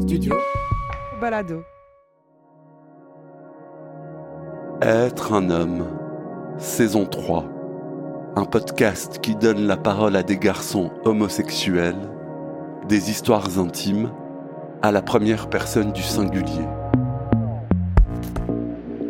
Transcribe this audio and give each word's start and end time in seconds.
Studio 0.00 0.34
Balado. 1.20 1.62
Être 4.80 5.34
un 5.34 5.50
homme, 5.50 5.86
saison 6.58 7.04
3. 7.04 7.44
Un 8.36 8.44
podcast 8.44 9.18
qui 9.20 9.34
donne 9.34 9.66
la 9.66 9.76
parole 9.76 10.16
à 10.16 10.22
des 10.22 10.38
garçons 10.38 10.90
homosexuels, 11.04 12.08
des 12.88 13.10
histoires 13.10 13.58
intimes, 13.58 14.10
à 14.80 14.90
la 14.90 15.02
première 15.02 15.50
personne 15.50 15.92
du 15.92 16.02
singulier. 16.02 16.66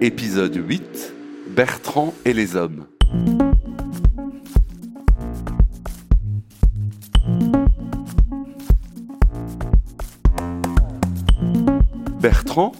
Épisode 0.00 0.56
8 0.56 1.14
Bertrand 1.54 2.12
et 2.24 2.32
les 2.32 2.56
hommes. 2.56 2.86
Bertrand 12.20 12.72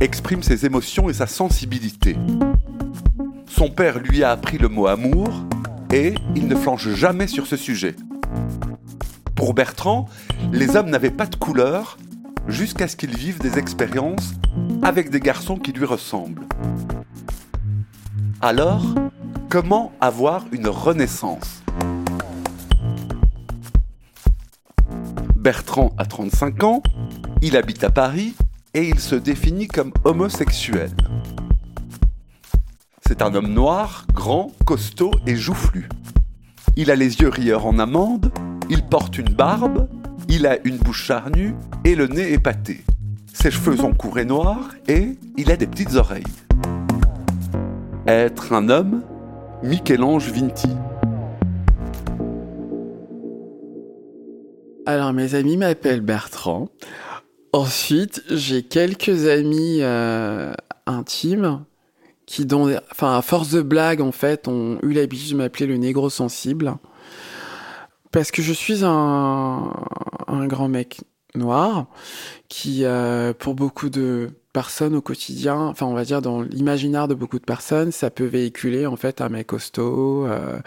exprime 0.00 0.42
ses 0.42 0.64
émotions 0.64 1.10
et 1.10 1.12
sa 1.12 1.26
sensibilité. 1.26 2.16
Son 3.46 3.68
père 3.68 3.98
lui 3.98 4.24
a 4.24 4.30
appris 4.30 4.56
le 4.56 4.68
mot 4.68 4.86
amour 4.86 5.28
et 5.92 6.14
il 6.34 6.48
ne 6.48 6.54
flanche 6.54 6.88
jamais 6.88 7.26
sur 7.26 7.46
ce 7.46 7.58
sujet. 7.58 7.94
Pour 9.34 9.52
Bertrand, 9.52 10.08
les 10.50 10.76
hommes 10.76 10.88
n'avaient 10.88 11.10
pas 11.10 11.26
de 11.26 11.36
couleur 11.36 11.98
jusqu'à 12.48 12.88
ce 12.88 12.96
qu'ils 12.96 13.14
vivent 13.14 13.38
des 13.38 13.58
expériences 13.58 14.32
avec 14.82 15.10
des 15.10 15.20
garçons 15.20 15.58
qui 15.58 15.72
lui 15.72 15.84
ressemblent. 15.84 16.46
Alors, 18.40 18.86
comment 19.50 19.92
avoir 20.00 20.46
une 20.52 20.68
renaissance? 20.68 21.62
Bertrand 25.36 25.92
a 25.98 26.06
35 26.06 26.64
ans, 26.64 26.82
il 27.42 27.58
habite 27.58 27.84
à 27.84 27.90
Paris 27.90 28.34
et 28.74 28.88
il 28.88 29.00
se 29.00 29.14
définit 29.14 29.68
comme 29.68 29.92
homosexuel. 30.04 30.90
C'est 33.06 33.22
un 33.22 33.34
homme 33.34 33.52
noir, 33.52 34.06
grand, 34.12 34.52
costaud 34.64 35.10
et 35.26 35.34
joufflu. 35.34 35.88
Il 36.76 36.90
a 36.90 36.96
les 36.96 37.20
yeux 37.20 37.28
rieurs 37.28 37.66
en 37.66 37.78
amande, 37.78 38.32
il 38.68 38.84
porte 38.84 39.18
une 39.18 39.34
barbe, 39.34 39.88
il 40.28 40.46
a 40.46 40.58
une 40.64 40.76
bouche 40.76 41.04
charnue 41.04 41.54
et 41.84 41.96
le 41.96 42.06
nez 42.06 42.32
épaté. 42.32 42.84
Ses 43.32 43.50
cheveux 43.50 43.76
sont 43.76 43.92
courts 43.92 44.18
et 44.18 44.24
noirs 44.24 44.70
et 44.86 45.18
il 45.36 45.50
a 45.50 45.56
des 45.56 45.66
petites 45.66 45.94
oreilles. 45.94 46.22
Être 48.06 48.52
un 48.52 48.68
homme, 48.68 49.02
Michel-Ange 49.62 50.30
Vinti. 50.30 50.70
Alors 54.86 55.12
mes 55.12 55.34
amis 55.34 55.56
m'appellent 55.56 56.00
Bertrand. 56.00 56.68
Ensuite, 57.52 58.22
j'ai 58.30 58.62
quelques 58.62 59.26
amis 59.26 59.78
euh, 59.80 60.52
intimes 60.86 61.64
qui, 62.26 62.46
dont, 62.46 62.72
enfin, 62.92 63.16
à 63.18 63.22
force 63.22 63.50
de 63.50 63.60
blagues, 63.60 64.00
en 64.00 64.12
fait, 64.12 64.46
ont 64.46 64.78
eu 64.82 64.92
l'habitude 64.92 65.32
de 65.32 65.36
m'appeler 65.36 65.66
le 65.66 65.76
négro 65.76 66.10
sensible. 66.10 66.76
Parce 68.12 68.30
que 68.30 68.40
je 68.42 68.52
suis 68.52 68.84
un, 68.84 69.72
grand 70.46 70.68
mec 70.68 71.00
noir 71.34 71.86
qui, 72.48 72.84
euh, 72.84 73.32
pour 73.32 73.54
beaucoup 73.54 73.88
de 73.88 74.30
personnes 74.52 74.96
au 74.96 75.00
quotidien, 75.00 75.56
enfin 75.56 75.86
on 75.86 75.94
va 75.94 76.04
dire 76.04 76.22
dans 76.22 76.42
l'imaginaire 76.42 77.06
de 77.06 77.14
beaucoup 77.14 77.38
de 77.38 77.44
personnes, 77.44 77.92
ça 77.92 78.10
peut 78.10 78.24
véhiculer 78.24 78.86
en 78.86 78.96
fait 78.96 79.20
un 79.20 79.28
mec 79.28 79.48
costaud 79.48 80.26
euh, 80.26 80.58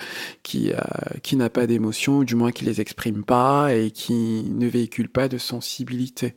qui 0.42 0.72
euh, 0.72 0.78
qui 1.22 1.36
n'a 1.36 1.50
pas 1.50 1.68
d'émotions, 1.68 2.20
ou 2.20 2.26
du 2.26 2.36
moins 2.36 2.52
qui 2.52 2.66
les 2.66 2.80
exprime 2.82 3.24
pas 3.24 3.74
et 3.74 3.92
qui 3.92 4.46
ne 4.50 4.68
véhicule 4.68 5.10
pas 5.10 5.28
de 5.28 5.38
sensibilité. 5.38 6.36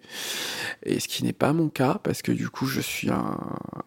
Et 0.85 0.99
ce 0.99 1.09
qui 1.09 1.25
n'est 1.25 1.33
pas 1.33 1.53
mon 1.53 1.69
cas 1.69 2.01
parce 2.03 2.23
que 2.23 2.33
du 2.33 2.49
coup 2.49 2.67
je 2.67 2.81
suis 2.81 3.11
un, 3.11 3.39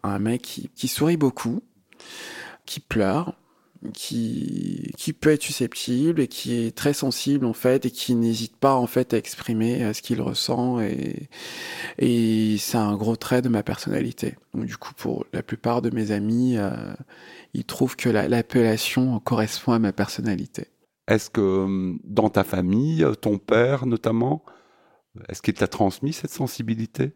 un 0.03 0.19
mec 0.19 0.41
qui, 0.41 0.69
qui 0.75 0.87
sourit 0.87 1.17
beaucoup, 1.17 1.61
qui 2.65 2.79
pleure, 2.79 3.35
qui, 3.93 4.91
qui 4.97 5.13
peut 5.13 5.31
être 5.31 5.43
susceptible 5.43 6.21
et 6.21 6.27
qui 6.27 6.55
est 6.55 6.75
très 6.75 6.93
sensible 6.93 7.45
en 7.45 7.53
fait 7.53 7.85
et 7.85 7.91
qui 7.91 8.13
n'hésite 8.13 8.55
pas 8.57 8.75
en 8.75 8.87
fait 8.87 9.13
à 9.13 9.17
exprimer 9.17 9.83
euh, 9.83 9.93
ce 9.93 10.01
qu'il 10.01 10.21
ressent 10.21 10.81
et, 10.81 11.29
et 11.97 12.57
c'est 12.57 12.77
un 12.77 12.95
gros 12.95 13.15
trait 13.15 13.41
de 13.41 13.49
ma 13.49 13.63
personnalité. 13.63 14.35
Donc 14.53 14.65
du 14.65 14.75
coup 14.75 14.93
pour 14.95 15.25
la 15.31 15.43
plupart 15.43 15.81
de 15.81 15.89
mes 15.91 16.11
amis, 16.11 16.57
euh, 16.57 16.93
ils 17.53 17.63
trouvent 17.63 17.95
que 17.95 18.09
l'appellation 18.09 19.19
correspond 19.19 19.71
à 19.71 19.79
ma 19.79 19.93
personnalité. 19.93 20.67
Est-ce 21.07 21.29
que 21.29 21.41
euh, 21.41 21.97
dans 22.03 22.29
ta 22.29 22.43
famille, 22.43 23.05
ton 23.21 23.37
père 23.37 23.85
notamment, 23.85 24.43
est-ce 25.29 25.41
qu'il 25.41 25.53
t'a 25.53 25.67
transmis 25.67 26.13
cette 26.13 26.31
sensibilité? 26.31 27.13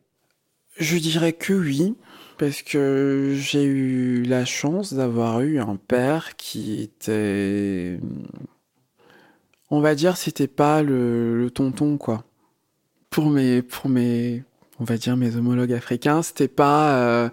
Je 0.77 0.97
dirais 0.97 1.33
que 1.33 1.53
oui 1.53 1.95
parce 2.37 2.61
que 2.61 3.33
j'ai 3.35 3.63
eu 3.63 4.23
la 4.23 4.45
chance 4.45 4.93
d'avoir 4.93 5.41
eu 5.41 5.59
un 5.59 5.75
père 5.75 6.35
qui 6.35 6.81
était, 6.81 7.99
on 9.69 9.79
va 9.79 9.95
dire, 9.95 10.17
c'était 10.17 10.47
pas 10.47 10.83
le, 10.83 11.49
tonton 11.53 11.97
quoi. 11.97 12.23
Pour 13.09 13.29
mes, 13.29 13.61
pour 13.61 13.89
mes, 13.89 14.43
on 14.79 14.83
va 14.83 14.97
dire 14.97 15.15
mes 15.15 15.35
homologues 15.35 15.73
africains, 15.73 16.23
c'était 16.23 16.47
pas, 16.47 16.95
euh, 16.95 17.29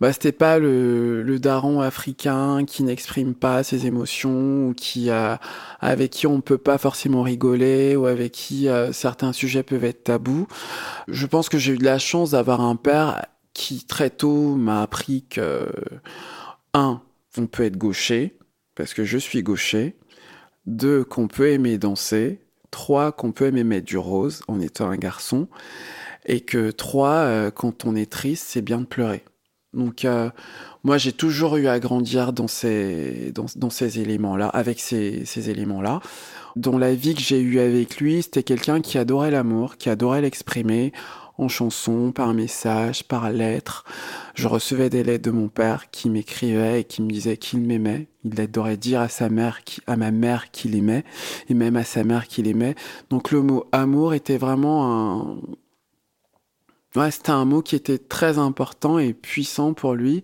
bah 0.00 0.12
c'était 0.12 0.32
pas 0.32 0.58
le, 0.58 1.38
daron 1.38 1.80
africain 1.80 2.64
qui 2.66 2.82
n'exprime 2.82 3.34
pas 3.34 3.62
ses 3.62 3.86
émotions 3.86 4.68
ou 4.68 4.74
qui, 4.74 5.10
avec 5.80 6.10
qui 6.10 6.26
on 6.26 6.40
peut 6.40 6.58
pas 6.58 6.78
forcément 6.78 7.22
rigoler 7.22 7.96
ou 7.96 8.06
avec 8.06 8.32
qui 8.32 8.68
euh, 8.68 8.92
certains 8.92 9.32
sujets 9.32 9.62
peuvent 9.62 9.84
être 9.84 10.04
tabous. 10.04 10.46
Je 11.08 11.26
pense 11.26 11.48
que 11.48 11.58
j'ai 11.58 11.72
eu 11.72 11.78
de 11.78 11.84
la 11.84 11.98
chance 11.98 12.32
d'avoir 12.32 12.60
un 12.60 12.76
père 12.76 13.24
qui 13.54 13.84
très 13.84 14.10
tôt 14.10 14.54
m'a 14.56 14.82
appris 14.82 15.24
que, 15.28 15.68
un, 16.74 17.02
on 17.36 17.46
peut 17.46 17.64
être 17.64 17.76
gaucher, 17.76 18.38
parce 18.74 18.94
que 18.94 19.04
je 19.04 19.18
suis 19.18 19.42
gaucher, 19.42 19.96
deux, 20.66 21.04
qu'on 21.04 21.28
peut 21.28 21.50
aimer 21.50 21.78
danser, 21.78 22.40
trois, 22.70 23.12
qu'on 23.12 23.32
peut 23.32 23.46
aimer 23.46 23.64
mettre 23.64 23.86
du 23.86 23.98
rose 23.98 24.42
en 24.48 24.60
étant 24.60 24.88
un 24.88 24.96
garçon, 24.96 25.48
et 26.24 26.40
que 26.40 26.70
trois, 26.70 27.16
euh, 27.16 27.50
quand 27.50 27.84
on 27.84 27.96
est 27.96 28.10
triste, 28.10 28.46
c'est 28.48 28.62
bien 28.62 28.80
de 28.80 28.86
pleurer. 28.86 29.24
Donc 29.74 30.04
euh, 30.04 30.28
moi 30.84 30.98
j'ai 30.98 31.12
toujours 31.12 31.56
eu 31.56 31.66
à 31.66 31.80
grandir 31.80 32.34
dans 32.34 32.46
ces 32.46 33.32
dans, 33.32 33.46
dans 33.56 33.70
ces 33.70 34.00
éléments-là, 34.00 34.48
avec 34.48 34.78
ces, 34.78 35.24
ces 35.24 35.48
éléments-là. 35.48 36.00
Dans 36.56 36.76
la 36.76 36.94
vie 36.94 37.14
que 37.14 37.22
j'ai 37.22 37.40
eue 37.40 37.58
avec 37.58 37.96
lui, 37.96 38.22
c'était 38.22 38.42
quelqu'un 38.42 38.82
qui 38.82 38.98
adorait 38.98 39.30
l'amour, 39.30 39.78
qui 39.78 39.88
adorait 39.88 40.20
l'exprimer 40.20 40.92
en 41.38 41.48
chanson, 41.48 42.12
par 42.12 42.34
message, 42.34 43.04
par 43.04 43.30
lettre. 43.30 43.84
Je 44.34 44.48
recevais 44.48 44.90
des 44.90 45.02
lettres 45.02 45.24
de 45.24 45.30
mon 45.30 45.48
père 45.48 45.90
qui 45.90 46.10
m'écrivait 46.10 46.80
et 46.80 46.84
qui 46.84 47.02
me 47.02 47.10
disait 47.10 47.36
qu'il 47.36 47.60
m'aimait. 47.60 48.08
Il 48.24 48.40
adorait 48.40 48.76
dire 48.76 49.00
à 49.00 49.08
sa 49.08 49.28
mère, 49.28 49.60
à 49.86 49.96
ma 49.96 50.10
mère 50.10 50.50
qu'il 50.50 50.74
aimait, 50.74 51.04
et 51.48 51.54
même 51.54 51.76
à 51.76 51.84
sa 51.84 52.04
mère 52.04 52.28
qu'il 52.28 52.46
aimait. 52.46 52.74
Donc 53.10 53.30
le 53.30 53.42
mot 53.42 53.66
amour 53.72 54.14
était 54.14 54.38
vraiment 54.38 54.92
un, 54.92 55.36
Ouais, 56.94 57.10
c'était 57.10 57.30
un 57.30 57.46
mot 57.46 57.62
qui 57.62 57.74
était 57.74 57.96
très 57.96 58.38
important 58.38 58.98
et 58.98 59.14
puissant 59.14 59.72
pour 59.72 59.94
lui. 59.94 60.22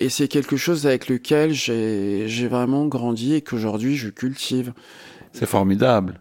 Et 0.00 0.10
c'est 0.10 0.28
quelque 0.28 0.56
chose 0.56 0.86
avec 0.86 1.08
lequel 1.08 1.52
j'ai 1.54 2.48
vraiment 2.48 2.86
grandi 2.86 3.34
et 3.34 3.40
qu'aujourd'hui 3.40 3.96
je 3.96 4.10
cultive. 4.10 4.74
C'est 5.32 5.46
formidable. 5.46 6.20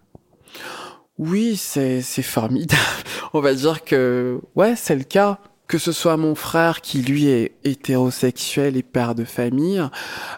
Oui, 1.25 1.55
c'est 1.55 2.01
formidable. 2.21 2.81
On 3.33 3.39
va 3.39 3.53
dire 3.53 3.85
que, 3.85 4.41
ouais, 4.55 4.75
c'est 4.75 4.95
le 4.95 5.05
cas. 5.05 5.39
Que 5.67 5.77
ce 5.77 5.93
soit 5.93 6.17
mon 6.17 6.35
frère 6.35 6.81
qui 6.81 7.01
lui 7.01 7.27
est 7.27 7.55
hétérosexuel 7.63 8.75
et 8.75 8.83
père 8.83 9.15
de 9.15 9.23
famille, 9.23 9.81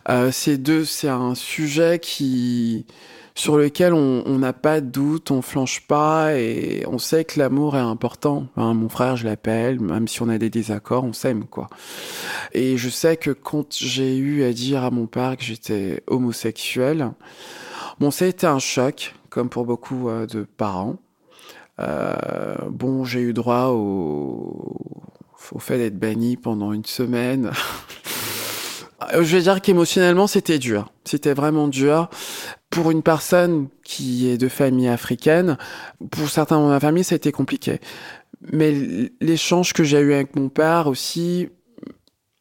euh, 0.08 0.32
ces 0.32 0.58
deux, 0.58 0.86
c'est 0.86 1.10
un 1.10 1.34
sujet 1.34 1.98
qui, 2.00 2.86
sur 3.34 3.58
lequel 3.58 3.94
on 3.94 4.38
n'a 4.38 4.54
pas 4.54 4.82
de 4.82 4.86
doute, 4.86 5.32
on 5.32 5.42
flanche 5.42 5.82
pas 5.88 6.38
et 6.38 6.84
on 6.88 7.00
sait 7.00 7.26
que 7.26 7.40
l'amour 7.40 7.76
est 7.76 7.80
important. 7.80 8.48
Mon 8.56 8.88
frère, 8.88 9.18
je 9.18 9.26
l'appelle, 9.26 9.80
même 9.80 10.08
si 10.08 10.22
on 10.22 10.30
a 10.30 10.38
des 10.38 10.52
désaccords, 10.52 11.04
on 11.04 11.14
s'aime 11.14 11.46
quoi. 11.46 11.70
Et 12.54 12.78
je 12.78 12.90
sais 12.90 13.18
que 13.18 13.32
quand 13.32 13.76
j'ai 13.76 14.16
eu 14.16 14.44
à 14.44 14.54
dire 14.54 14.84
à 14.84 14.92
mon 14.92 15.08
père 15.08 15.36
que 15.36 15.44
j'étais 15.44 16.04
homosexuel, 16.06 17.12
bon, 18.00 18.12
ça 18.12 18.26
a 18.26 18.28
été 18.28 18.46
un 18.46 18.60
choc, 18.60 19.16
comme 19.36 19.50
pour 19.50 19.66
beaucoup 19.66 20.08
euh, 20.08 20.26
de 20.26 20.44
parents. 20.44 20.96
Euh, 21.82 22.56
bon, 22.70 23.04
j'ai 23.04 23.20
eu 23.20 23.34
droit 23.34 23.66
au, 23.66 24.78
au 25.52 25.60
fait 25.60 25.78
d'être 25.78 26.00
banni 26.00 26.38
pendant 26.38 26.72
une 26.72 26.86
semaine. 26.86 27.52
Je 29.14 29.36
vais 29.36 29.42
dire 29.42 29.62
qu'émotionnellement, 29.62 30.26
c'était 30.26 30.58
dur. 30.58 30.90
C'était 31.04 31.34
vraiment 31.34 31.68
dur. 31.68 32.10
Pour 32.70 32.92
une 32.92 33.04
personne 33.04 33.68
qui 33.84 34.30
est 34.30 34.38
de 34.38 34.48
famille 34.48 34.88
africaine, 34.88 35.58
pour 36.12 36.30
certains 36.30 36.62
de 36.62 36.70
ma 36.70 36.80
famille, 36.80 37.04
ça 37.04 37.16
a 37.16 37.18
été 37.18 37.34
compliqué. 37.34 37.82
Mais 38.54 39.12
l'échange 39.20 39.74
que 39.74 39.84
j'ai 39.84 40.00
eu 40.00 40.14
avec 40.14 40.34
mon 40.38 40.48
père 40.48 40.88
aussi 40.88 41.50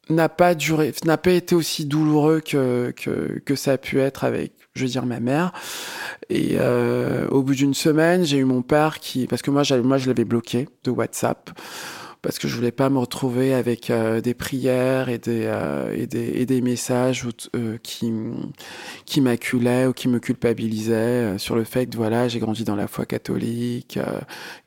n'a 0.08 0.28
pas 0.28 0.54
duré, 0.54 0.94
n'a 1.04 1.18
pas 1.18 1.32
été 1.32 1.56
aussi 1.56 1.86
douloureux 1.86 2.40
que, 2.40 2.92
que, 2.96 3.40
que 3.44 3.56
ça 3.56 3.72
a 3.72 3.78
pu 3.78 3.98
être 3.98 4.22
avec 4.22 4.52
je 4.74 4.82
veux 4.82 4.90
dire 4.90 5.06
ma 5.06 5.20
mère. 5.20 5.52
Et 6.30 6.56
euh, 6.58 7.28
au 7.28 7.42
bout 7.42 7.54
d'une 7.54 7.74
semaine, 7.74 8.24
j'ai 8.24 8.38
eu 8.38 8.44
mon 8.44 8.62
père 8.62 9.00
qui, 9.00 9.26
parce 9.26 9.42
que 9.42 9.50
moi, 9.50 9.62
moi 9.82 9.98
je 9.98 10.06
l'avais 10.06 10.24
bloqué 10.24 10.68
de 10.84 10.90
WhatsApp 10.90 11.50
parce 12.24 12.38
que 12.38 12.48
je 12.48 12.56
voulais 12.56 12.72
pas 12.72 12.88
me 12.88 12.98
retrouver 12.98 13.52
avec 13.52 13.90
euh, 13.90 14.22
des 14.22 14.32
prières 14.32 15.10
et 15.10 15.18
des, 15.18 15.42
euh, 15.44 15.94
et 15.94 16.06
des, 16.06 16.40
et 16.40 16.46
des 16.46 16.62
messages 16.62 17.28
euh, 17.54 17.76
qui, 17.82 18.10
qui 19.04 19.20
m'acculaient 19.20 19.86
ou 19.86 19.92
qui 19.92 20.08
me 20.08 20.18
culpabilisaient 20.18 21.38
sur 21.38 21.54
le 21.54 21.64
fait 21.64 21.84
que 21.86 21.96
voilà, 21.96 22.26
j'ai 22.28 22.38
grandi 22.38 22.64
dans 22.64 22.76
la 22.76 22.88
foi 22.88 23.04
catholique, 23.04 23.98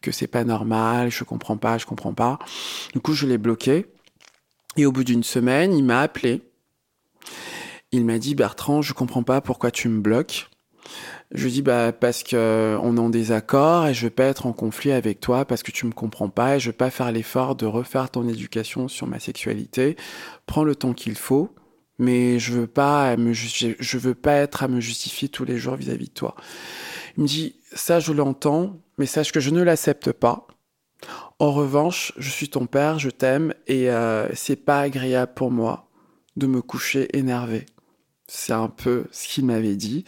que 0.02 0.12
c'est 0.12 0.28
pas 0.28 0.44
normal, 0.44 1.10
je 1.10 1.24
comprends 1.24 1.58
pas, 1.58 1.80
je 1.80 1.88
comprends 1.88 2.14
pas. 2.14 2.38
Du 2.94 3.00
coup, 3.00 3.14
je 3.14 3.26
l'ai 3.26 3.40
bloqué. 3.40 3.88
Et 4.76 4.86
au 4.86 4.92
bout 4.92 5.04
d'une 5.04 5.24
semaine, 5.24 5.74
il 5.74 5.84
m'a 5.84 6.02
appelé. 6.02 6.44
Il 7.92 8.06
m'a 8.06 8.20
dit 8.20 8.36
Bertrand, 8.36 8.82
je 8.82 8.94
comprends 8.94 9.24
pas 9.24 9.42
pourquoi 9.42 9.72
tu 9.72 9.88
me 9.88 10.02
bloques. 10.02 10.50
Je 11.32 11.44
lui 11.44 11.52
dis 11.52 11.62
bah 11.62 11.92
parce 11.92 12.24
que 12.24 12.78
on 12.82 12.96
est 12.96 13.00
en 13.00 13.10
désaccord 13.10 13.88
et 13.88 13.94
je 13.94 14.06
veux 14.06 14.10
pas 14.12 14.26
être 14.26 14.46
en 14.46 14.54
conflit 14.54 14.92
avec 14.92 15.20
toi 15.20 15.44
parce 15.44 15.62
que 15.62 15.72
tu 15.72 15.86
me 15.86 15.92
comprends 15.92 16.30
pas 16.30 16.56
et 16.56 16.60
je 16.60 16.70
veux 16.70 16.76
pas 16.76 16.90
faire 16.90 17.12
l'effort 17.12 17.56
de 17.56 17.66
refaire 17.66 18.10
ton 18.10 18.28
éducation 18.30 18.88
sur 18.88 19.08
ma 19.08 19.20
sexualité. 19.20 19.98
Prends 20.46 20.64
le 20.64 20.76
temps 20.76 20.94
qu'il 20.94 21.16
faut, 21.16 21.54
mais 22.00 22.40
je 22.40 22.54
veux 22.54 22.68
pas 22.68 23.18
me 23.18 23.34
je 23.34 23.98
veux 23.98 24.16
pas 24.16 24.36
être 24.36 24.64
à 24.64 24.68
me 24.70 24.80
justifier 24.80 25.28
tous 25.28 25.44
les 25.44 25.58
jours 25.58 25.76
vis-à-vis 25.76 26.08
de 26.08 26.14
toi. 26.14 26.36
Il 27.18 27.24
me 27.24 27.28
dit 27.28 27.56
ça 27.74 28.00
je 28.00 28.14
l'entends, 28.14 28.80
mais 28.98 29.06
sache 29.06 29.34
que 29.34 29.42
je 29.42 29.50
ne 29.50 29.62
l'accepte 29.62 30.14
pas. 30.14 30.48
En 31.40 31.52
revanche, 31.52 32.14
je 32.18 32.30
suis 32.30 32.50
ton 32.50 32.66
père, 32.68 33.00
je 33.00 33.10
t'aime 33.10 33.54
et 33.68 33.92
euh, 33.92 34.34
c'est 34.34 34.56
pas 34.56 34.80
agréable 34.80 35.34
pour 35.36 35.52
moi 35.52 35.90
de 36.38 36.48
me 36.48 36.62
coucher 36.62 37.16
énervé. 37.18 37.66
C'est 38.28 38.54
un 38.54 38.68
peu 38.68 39.06
ce 39.12 39.28
qu'il 39.28 39.46
m'avait 39.46 39.76
dit. 39.76 40.04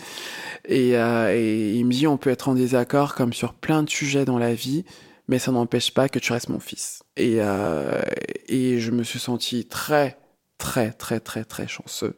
Euh, 0.70 1.34
et, 1.34 1.76
il 1.76 1.86
me 1.86 1.92
dit, 1.92 2.06
on 2.08 2.18
peut 2.18 2.30
être 2.30 2.50
en 2.50 2.56
désaccord 2.56 3.16
comme 3.16 3.34
sur 3.34 3.54
plein 3.54 3.84
de 3.84 3.90
sujets 3.90 4.26
dans 4.26 4.38
la 4.38 4.54
vie, 4.54 4.84
mais 5.28 5.40
ça 5.40 5.52
n'empêche 5.52 5.94
pas 5.94 6.10
que 6.10 6.20
tu 6.20 6.34
restes 6.34 6.50
mon 6.50 6.60
fils. 6.60 7.04
Et, 7.16 7.38
euh, 7.40 8.02
et 8.48 8.80
je 8.80 8.92
me 8.92 9.04
suis 9.04 9.20
senti 9.20 9.66
très, 9.66 10.18
très, 10.58 10.92
très, 10.92 11.20
très, 11.20 11.46
très 11.46 11.68
chanceux 11.68 12.18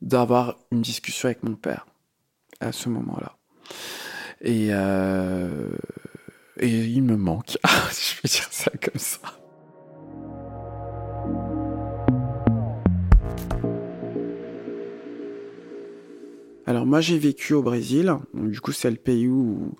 d'avoir 0.00 0.56
une 0.70 0.80
discussion 0.80 1.26
avec 1.26 1.42
mon 1.42 1.56
père 1.56 1.86
à 2.60 2.72
ce 2.72 2.88
moment-là. 2.88 3.36
Et, 4.40 4.68
euh, 4.70 5.68
et 6.58 6.68
il 6.68 7.02
me 7.02 7.16
manque, 7.16 7.58
je 7.64 8.20
peux 8.20 8.28
dire 8.28 8.48
ça 8.50 8.70
comme 8.82 8.98
ça. 9.00 9.18
Alors 16.68 16.84
moi 16.84 17.00
j'ai 17.00 17.16
vécu 17.16 17.54
au 17.54 17.62
Brésil, 17.62 18.12
du 18.34 18.60
coup 18.60 18.72
c'est 18.72 18.90
le 18.90 18.98
pays 18.98 19.26
où 19.26 19.72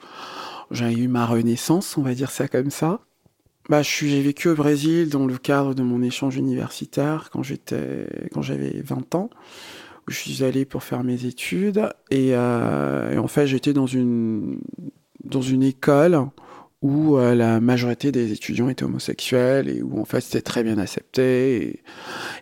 j'ai 0.70 0.90
eu 0.90 1.06
ma 1.06 1.26
renaissance, 1.26 1.98
on 1.98 2.02
va 2.02 2.14
dire 2.14 2.30
ça 2.30 2.48
comme 2.48 2.70
ça. 2.70 3.00
Bah, 3.68 3.82
j'ai 3.82 4.22
vécu 4.22 4.48
au 4.48 4.54
Brésil 4.54 5.10
dans 5.10 5.26
le 5.26 5.36
cadre 5.36 5.74
de 5.74 5.82
mon 5.82 6.00
échange 6.00 6.38
universitaire 6.38 7.28
quand 7.30 7.42
j'étais, 7.42 8.06
quand 8.32 8.40
j'avais 8.40 8.80
20 8.80 9.14
ans. 9.16 9.28
Où 10.08 10.12
je 10.12 10.16
suis 10.16 10.42
allé 10.42 10.64
pour 10.64 10.82
faire 10.82 11.04
mes 11.04 11.26
études 11.26 11.90
et, 12.10 12.30
euh, 12.32 13.12
et 13.12 13.18
en 13.18 13.28
fait 13.28 13.46
j'étais 13.46 13.74
dans 13.74 13.86
une 13.86 14.58
dans 15.22 15.42
une 15.42 15.64
école 15.64 16.18
où 16.80 17.18
euh, 17.18 17.34
la 17.34 17.60
majorité 17.60 18.12
des 18.12 18.32
étudiants 18.32 18.70
étaient 18.70 18.84
homosexuels 18.84 19.68
et 19.68 19.82
où 19.82 20.00
en 20.00 20.06
fait 20.06 20.22
c'était 20.22 20.40
très 20.40 20.62
bien 20.62 20.78
accepté. 20.78 21.82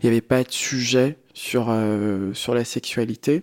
Il 0.00 0.04
n'y 0.04 0.10
avait 0.10 0.20
pas 0.20 0.44
de 0.44 0.52
sujet 0.52 1.18
sur 1.36 1.66
euh, 1.68 2.32
sur 2.32 2.54
la 2.54 2.64
sexualité. 2.64 3.42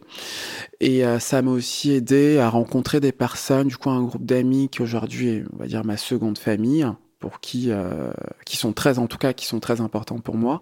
Et 0.82 1.06
euh, 1.06 1.20
ça 1.20 1.44
m'a 1.44 1.52
aussi 1.52 1.92
aidé 1.92 2.40
à 2.40 2.50
rencontrer 2.50 3.00
des 3.00 3.12
personnes 3.12 3.68
du 3.68 3.78
coup 3.78 3.92
un 3.92 4.02
groupe 4.02 4.26
d'amis 4.26 4.68
qui 4.70 4.82
aujourd'hui 4.82 5.30
est 5.30 5.44
on 5.54 5.58
va 5.58 5.68
dire 5.68 5.86
ma 5.86 5.96
seconde 5.96 6.40
famille 6.40 6.88
pour 7.20 7.40
qui 7.40 7.68
euh, 7.70 8.12
qui 8.48 8.58
sont 8.58 8.74
très 8.74 8.98
en 8.98 9.06
tout 9.06 9.20
cas 9.20 9.34
qui 9.34 9.46
sont 9.46 9.60
très 9.60 9.80
importants 9.80 10.18
pour 10.18 10.36
moi. 10.36 10.60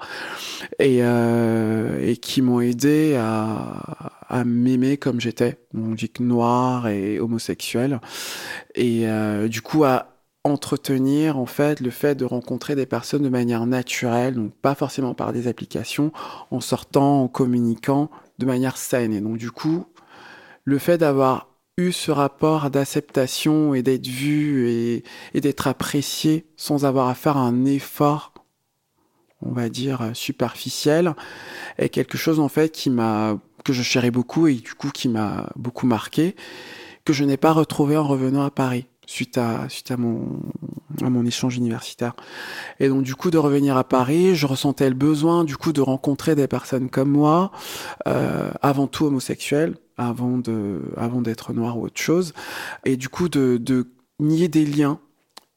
Et 0.79 0.99
et 0.99 2.17
qui 2.17 2.41
m'ont 2.41 2.59
aidé 2.59 3.15
à 3.15 4.43
m'aimer 4.43 4.97
comme 4.97 5.21
j'étais. 5.21 5.57
Que 5.73 6.23
noir 6.23 6.89
et 6.89 7.21
homosexuel. 7.21 8.01
Et 8.75 9.05
du 9.47 9.61
coup 9.61 9.85
à 9.85 10.10
entretenir 10.43 11.37
en 11.37 11.45
fait 11.45 11.79
le 11.79 11.91
fait 11.91 12.15
de 12.15 12.25
rencontrer 12.25 12.75
des 12.75 12.85
personnes 12.85 13.23
de 13.23 13.29
manière 13.29 13.65
naturelle, 13.65 14.35
donc 14.35 14.53
pas 14.53 14.75
forcément 14.75 15.13
par 15.13 15.33
des 15.33 15.47
applications, 15.47 16.11
en 16.49 16.61
sortant, 16.61 17.23
en 17.23 17.27
communiquant 17.27 18.09
de 18.39 18.45
manière 18.45 18.77
saine. 18.77 19.13
Et 19.13 19.21
donc 19.21 19.37
du 19.37 19.51
coup, 19.51 19.85
le 20.63 20.77
fait 20.77 20.97
d'avoir 20.97 21.47
eu 21.77 21.91
ce 21.91 22.11
rapport 22.11 22.69
d'acceptation 22.69 23.73
et 23.73 23.83
d'être 23.83 24.07
vu 24.07 24.69
et, 24.69 25.03
d'être 25.33 25.67
apprécié 25.67 26.45
sans 26.57 26.85
avoir 26.85 27.07
à 27.07 27.15
faire 27.15 27.37
un 27.37 27.65
effort, 27.65 28.33
on 29.41 29.51
va 29.51 29.69
dire, 29.69 30.11
superficiel, 30.13 31.15
est 31.77 31.89
quelque 31.89 32.17
chose 32.17 32.39
en 32.39 32.49
fait 32.49 32.71
qui 32.71 32.89
m'a 32.89 33.39
que 33.63 33.73
je 33.73 33.83
chéris 33.83 34.11
beaucoup 34.11 34.47
et 34.47 34.55
du 34.55 34.73
coup 34.73 34.89
qui 34.89 35.07
m'a 35.07 35.49
beaucoup 35.55 35.85
marqué, 35.85 36.35
que 37.05 37.13
je 37.13 37.23
n'ai 37.23 37.37
pas 37.37 37.53
retrouvé 37.53 37.95
en 37.95 38.07
revenant 38.07 38.43
à 38.43 38.49
Paris 38.49 38.87
suite 39.11 39.37
à 39.37 39.67
suite 39.67 39.91
à 39.91 39.97
mon 39.97 40.39
mon 41.01 41.25
échange 41.25 41.57
universitaire. 41.57 42.15
Et 42.79 42.87
donc 42.87 43.03
du 43.03 43.15
coup 43.15 43.29
de 43.29 43.37
revenir 43.37 43.75
à 43.75 43.83
Paris, 43.83 44.35
je 44.35 44.47
ressentais 44.47 44.87
le 44.87 44.95
besoin 44.95 45.43
du 45.43 45.57
coup 45.57 45.73
de 45.73 45.81
rencontrer 45.81 46.33
des 46.35 46.47
personnes 46.47 46.89
comme 46.89 47.09
moi, 47.09 47.51
euh, 48.07 48.51
avant 48.61 48.87
tout 48.87 49.05
homosexuelles, 49.05 49.75
avant 49.97 50.37
de 50.37 50.81
avant 50.95 51.21
d'être 51.21 51.51
noir 51.51 51.77
ou 51.77 51.85
autre 51.85 51.99
chose, 51.99 52.33
et 52.85 52.95
du 52.95 53.09
coup 53.09 53.27
de 53.27 53.57
de 53.57 53.87
nier 54.19 54.47
des 54.47 54.65
liens. 54.65 54.99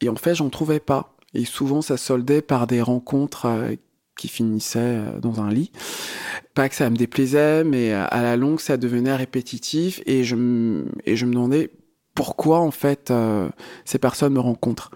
Et 0.01 0.09
en 0.09 0.17
fait, 0.17 0.35
j'en 0.35 0.51
trouvais 0.51 0.81
pas. 0.81 1.15
Et 1.35 1.45
souvent, 1.45 1.81
ça 1.83 1.97
soldait 1.97 2.43
par 2.43 2.67
des 2.67 2.83
rencontres 2.83 3.47
euh, 3.47 3.75
qui 4.17 4.29
finissaient 4.29 4.79
euh, 4.81 5.21
dans 5.21 5.41
un 5.41 5.51
lit. 5.51 5.71
Pas 6.55 6.69
que 6.69 6.75
ça 6.75 6.91
me 6.91 6.97
déplaisait, 6.97 7.65
mais 7.65 7.93
à 7.93 8.23
la 8.23 8.37
longue, 8.37 8.61
ça 8.61 8.77
devenait 8.77 9.15
répétitif 9.15 10.03
et 10.07 10.25
je 10.25 10.37
et 11.05 11.17
je 11.17 11.27
me 11.27 11.33
demandais 11.33 11.71
pourquoi 12.15 12.61
en 12.61 12.71
fait 12.71 13.11
euh, 13.11 13.49
ces 13.85 13.99
personnes 13.99 14.35
me 14.35 14.41
rencontrent 14.41 14.91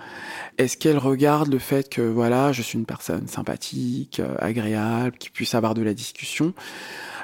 Est-ce 0.56 0.76
qu'elles 0.76 0.98
regardent 0.98 1.52
le 1.52 1.58
fait 1.58 1.88
que 1.88 2.02
voilà, 2.02 2.52
je 2.52 2.62
suis 2.62 2.78
une 2.78 2.86
personne 2.86 3.26
sympathique, 3.26 4.20
euh, 4.20 4.34
agréable, 4.38 5.18
qui 5.18 5.30
puisse 5.30 5.54
avoir 5.54 5.74
de 5.74 5.82
la 5.82 5.94
discussion? 5.94 6.54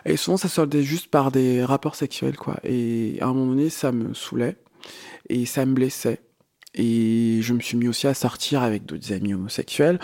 Et 0.05 0.17
souvent 0.17 0.37
ça 0.37 0.49
soldait 0.49 0.82
juste 0.82 1.08
par 1.08 1.31
des 1.31 1.64
rapports 1.64 1.94
sexuels 1.94 2.37
quoi. 2.37 2.56
Et 2.64 3.19
à 3.20 3.26
un 3.26 3.32
moment 3.32 3.52
donné, 3.52 3.70
ça 3.70 3.93
me 3.93 4.14
saoulait 4.14 4.56
et 5.29 5.46
ça 5.46 5.64
me 5.64 5.75
blessait. 5.75 6.20
Et 6.76 7.38
je 7.41 7.53
me 7.53 7.61
suis 7.61 7.76
mis 7.76 7.87
aussi 7.87 8.06
à 8.06 8.15
sortir 8.15 8.62
avec 8.62 8.85
d'autres 8.85 9.12
amis 9.12 9.35
homosexuels. 9.35 10.00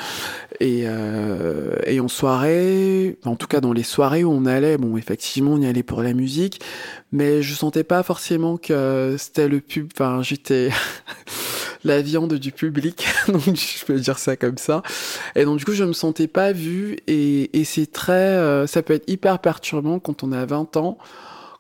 Et, 0.61 0.83
euh, 0.85 1.77
et 1.85 1.99
en 1.99 2.09
soirée, 2.09 3.19
en 3.25 3.35
tout 3.35 3.49
cas 3.49 3.61
dans 3.61 3.73
les 3.73 3.83
soirées 3.83 4.23
où 4.23 4.31
on 4.31 4.47
allait, 4.47 4.79
bon, 4.79 4.97
effectivement, 4.97 5.53
on 5.53 5.61
y 5.61 5.67
allait 5.67 5.83
pour 5.83 6.03
la 6.03 6.13
musique, 6.13 6.61
mais 7.13 7.43
je 7.43 7.55
sentais 7.55 7.85
pas 7.85 8.03
forcément 8.03 8.57
que 8.57 9.17
c'était 9.19 9.49
le 9.49 9.61
pub. 9.61 9.89
Enfin, 9.95 10.23
j'étais 10.23 10.71
la 11.85 12.03
viande 12.03 12.35
du 12.35 12.53
public, 12.53 13.05
donc 13.29 13.43
je 13.57 13.85
peux 13.85 13.99
dire 13.99 14.19
ça 14.19 14.37
comme 14.37 14.59
ça. 14.59 14.83
Et 15.35 15.45
donc 15.45 15.59
du 15.59 15.65
coup, 15.65 15.73
je 15.73 15.85
me 15.85 15.93
sentais 15.93 16.29
pas. 16.29 16.53
Et, 16.53 17.59
et 17.59 17.65
c'est 17.65 17.91
très, 17.91 18.13
euh, 18.13 18.67
ça 18.69 18.83
peut 18.83 18.95
être 18.95 19.11
hyper 19.11 19.41
perturbant 19.41 19.99
quand 19.99 20.23
on 20.23 20.31
a 20.31 20.47
20 20.47 20.77
ans, 20.77 20.99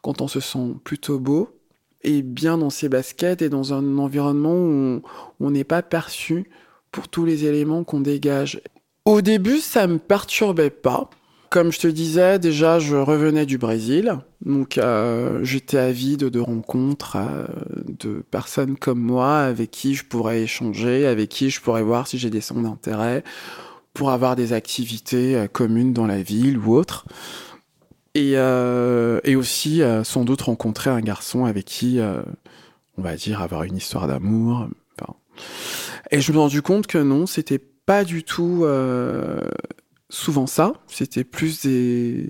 quand 0.02 0.20
on 0.20 0.28
se 0.28 0.38
sent 0.38 0.74
plutôt 0.84 1.18
beau 1.18 1.59
et 2.02 2.22
bien 2.22 2.58
dans 2.58 2.70
ses 2.70 2.88
baskets 2.88 3.42
et 3.42 3.48
dans 3.48 3.74
un 3.74 3.98
environnement 3.98 4.54
où 4.54 5.02
on 5.40 5.50
n'est 5.50 5.64
pas 5.64 5.82
perçu 5.82 6.50
pour 6.92 7.08
tous 7.08 7.24
les 7.24 7.44
éléments 7.44 7.84
qu'on 7.84 8.00
dégage. 8.00 8.60
Au 9.04 9.20
début, 9.20 9.58
ça 9.58 9.86
me 9.86 9.98
perturbait 9.98 10.70
pas. 10.70 11.10
Comme 11.50 11.72
je 11.72 11.80
te 11.80 11.88
disais, 11.88 12.38
déjà, 12.38 12.78
je 12.78 12.94
revenais 12.94 13.44
du 13.44 13.58
Brésil, 13.58 14.18
donc 14.44 14.78
euh, 14.78 15.42
j'étais 15.42 15.78
avide 15.78 16.26
de 16.26 16.38
rencontres 16.38 17.16
euh, 17.16 17.44
de 17.88 18.22
personnes 18.30 18.76
comme 18.76 19.00
moi 19.00 19.38
avec 19.40 19.72
qui 19.72 19.94
je 19.94 20.04
pourrais 20.04 20.42
échanger, 20.42 21.06
avec 21.06 21.28
qui 21.28 21.50
je 21.50 21.60
pourrais 21.60 21.82
voir 21.82 22.06
si 22.06 22.18
j'ai 22.18 22.30
des 22.30 22.40
sons 22.40 22.62
d'intérêt, 22.62 23.24
pour 23.94 24.12
avoir 24.12 24.36
des 24.36 24.52
activités 24.52 25.34
euh, 25.34 25.48
communes 25.48 25.92
dans 25.92 26.06
la 26.06 26.22
ville 26.22 26.56
ou 26.56 26.76
autre. 26.76 27.04
Et, 28.14 28.32
euh, 28.34 29.20
et 29.24 29.36
aussi, 29.36 29.82
euh, 29.82 30.02
sans 30.02 30.24
doute, 30.24 30.42
rencontrer 30.42 30.90
un 30.90 31.00
garçon 31.00 31.44
avec 31.44 31.64
qui, 31.64 32.00
euh, 32.00 32.22
on 32.96 33.02
va 33.02 33.16
dire, 33.16 33.40
avoir 33.40 33.62
une 33.62 33.76
histoire 33.76 34.08
d'amour. 34.08 34.68
Enfin. 34.98 35.14
Et 36.10 36.20
je 36.20 36.30
me 36.30 36.32
suis 36.34 36.38
rendu 36.38 36.62
compte 36.62 36.86
que 36.86 36.98
non, 36.98 37.26
c'était 37.26 37.60
pas 37.86 38.04
du 38.04 38.24
tout 38.24 38.66
souvent 40.08 40.46
ça. 40.46 40.72
C'était 40.88 41.24
plus 41.24 41.62
des, 41.62 42.28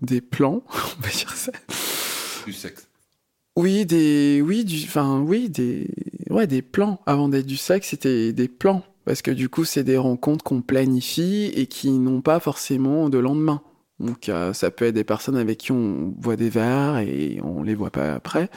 des 0.00 0.20
plans, 0.20 0.62
on 0.98 1.02
va 1.02 1.08
dire 1.08 1.32
ça. 1.32 1.52
Du 2.46 2.52
sexe. 2.52 2.86
Oui, 3.56 3.84
des, 3.84 4.40
oui, 4.42 4.64
du, 4.64 4.84
enfin, 4.84 5.20
oui, 5.20 5.50
des, 5.50 5.88
ouais, 6.30 6.46
des 6.46 6.62
plans. 6.62 7.00
Avant 7.04 7.28
d'être 7.28 7.46
du 7.46 7.56
sexe, 7.56 7.88
c'était 7.88 8.32
des 8.32 8.48
plans. 8.48 8.84
Parce 9.04 9.22
que 9.22 9.30
du 9.32 9.48
coup, 9.48 9.64
c'est 9.64 9.82
des 9.82 9.96
rencontres 9.98 10.44
qu'on 10.44 10.62
planifie 10.62 11.50
et 11.54 11.66
qui 11.66 11.90
n'ont 11.90 12.20
pas 12.20 12.38
forcément 12.38 13.08
de 13.08 13.18
lendemain. 13.18 13.60
Donc 14.00 14.28
euh, 14.28 14.52
ça 14.54 14.70
peut 14.70 14.86
être 14.86 14.94
des 14.94 15.04
personnes 15.04 15.36
avec 15.36 15.58
qui 15.58 15.72
on 15.72 16.14
voit 16.18 16.36
des 16.36 16.48
verres 16.48 16.98
et 16.98 17.38
on 17.44 17.62
les 17.62 17.74
voit 17.74 17.90
pas 17.90 18.14
après 18.14 18.48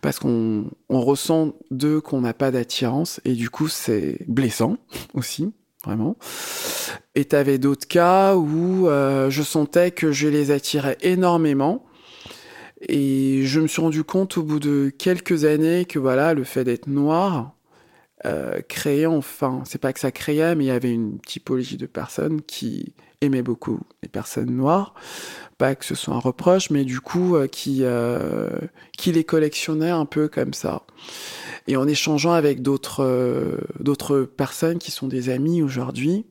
parce 0.00 0.18
qu'on 0.18 0.70
on 0.88 1.00
ressent 1.02 1.54
d'eux 1.70 2.00
qu'on 2.00 2.22
n'a 2.22 2.32
pas 2.32 2.50
d'attirance 2.50 3.20
et 3.26 3.34
du 3.34 3.50
coup 3.50 3.68
c'est 3.68 4.18
blessant 4.26 4.78
aussi 5.14 5.52
vraiment. 5.84 6.16
Et 7.14 7.26
t'avais 7.26 7.58
d'autres 7.58 7.88
cas 7.88 8.36
où 8.36 8.88
euh, 8.88 9.30
je 9.30 9.42
sentais 9.42 9.90
que 9.90 10.12
je 10.12 10.28
les 10.28 10.50
attirais 10.50 10.96
énormément 11.02 11.84
et 12.80 13.42
je 13.44 13.60
me 13.60 13.66
suis 13.66 13.82
rendu 13.82 14.02
compte 14.02 14.38
au 14.38 14.42
bout 14.42 14.60
de 14.60 14.90
quelques 14.96 15.44
années 15.44 15.84
que 15.84 15.98
voilà 15.98 16.32
le 16.32 16.44
fait 16.44 16.64
d'être 16.64 16.86
noir 16.86 17.54
euh, 18.24 18.60
créait 18.68 19.06
enfin 19.06 19.62
c'est 19.66 19.80
pas 19.80 19.92
que 19.92 20.00
ça 20.00 20.12
créait 20.12 20.54
mais 20.54 20.64
il 20.64 20.68
y 20.68 20.70
avait 20.70 20.92
une 20.92 21.20
typologie 21.20 21.76
de 21.76 21.86
personnes 21.86 22.40
qui 22.40 22.94
aimait 23.20 23.42
beaucoup 23.42 23.80
les 24.02 24.08
personnes 24.08 24.50
noires. 24.50 24.94
Pas 25.58 25.74
que 25.74 25.84
ce 25.84 25.94
soit 25.94 26.14
un 26.14 26.18
reproche, 26.18 26.70
mais 26.70 26.84
du 26.84 27.00
coup, 27.00 27.36
euh, 27.36 27.46
qui, 27.46 27.80
euh, 27.82 28.48
qui 28.96 29.12
les 29.12 29.24
collectionnait 29.24 29.90
un 29.90 30.06
peu 30.06 30.28
comme 30.28 30.54
ça. 30.54 30.82
Et 31.68 31.76
en 31.76 31.86
échangeant 31.86 32.32
avec 32.32 32.62
d'autres 32.62 33.04
euh, 33.04 33.58
d'autres 33.78 34.20
personnes 34.22 34.78
qui 34.78 34.90
sont 34.90 35.06
des 35.06 35.28
amis 35.28 35.62
aujourd'hui, 35.62 36.24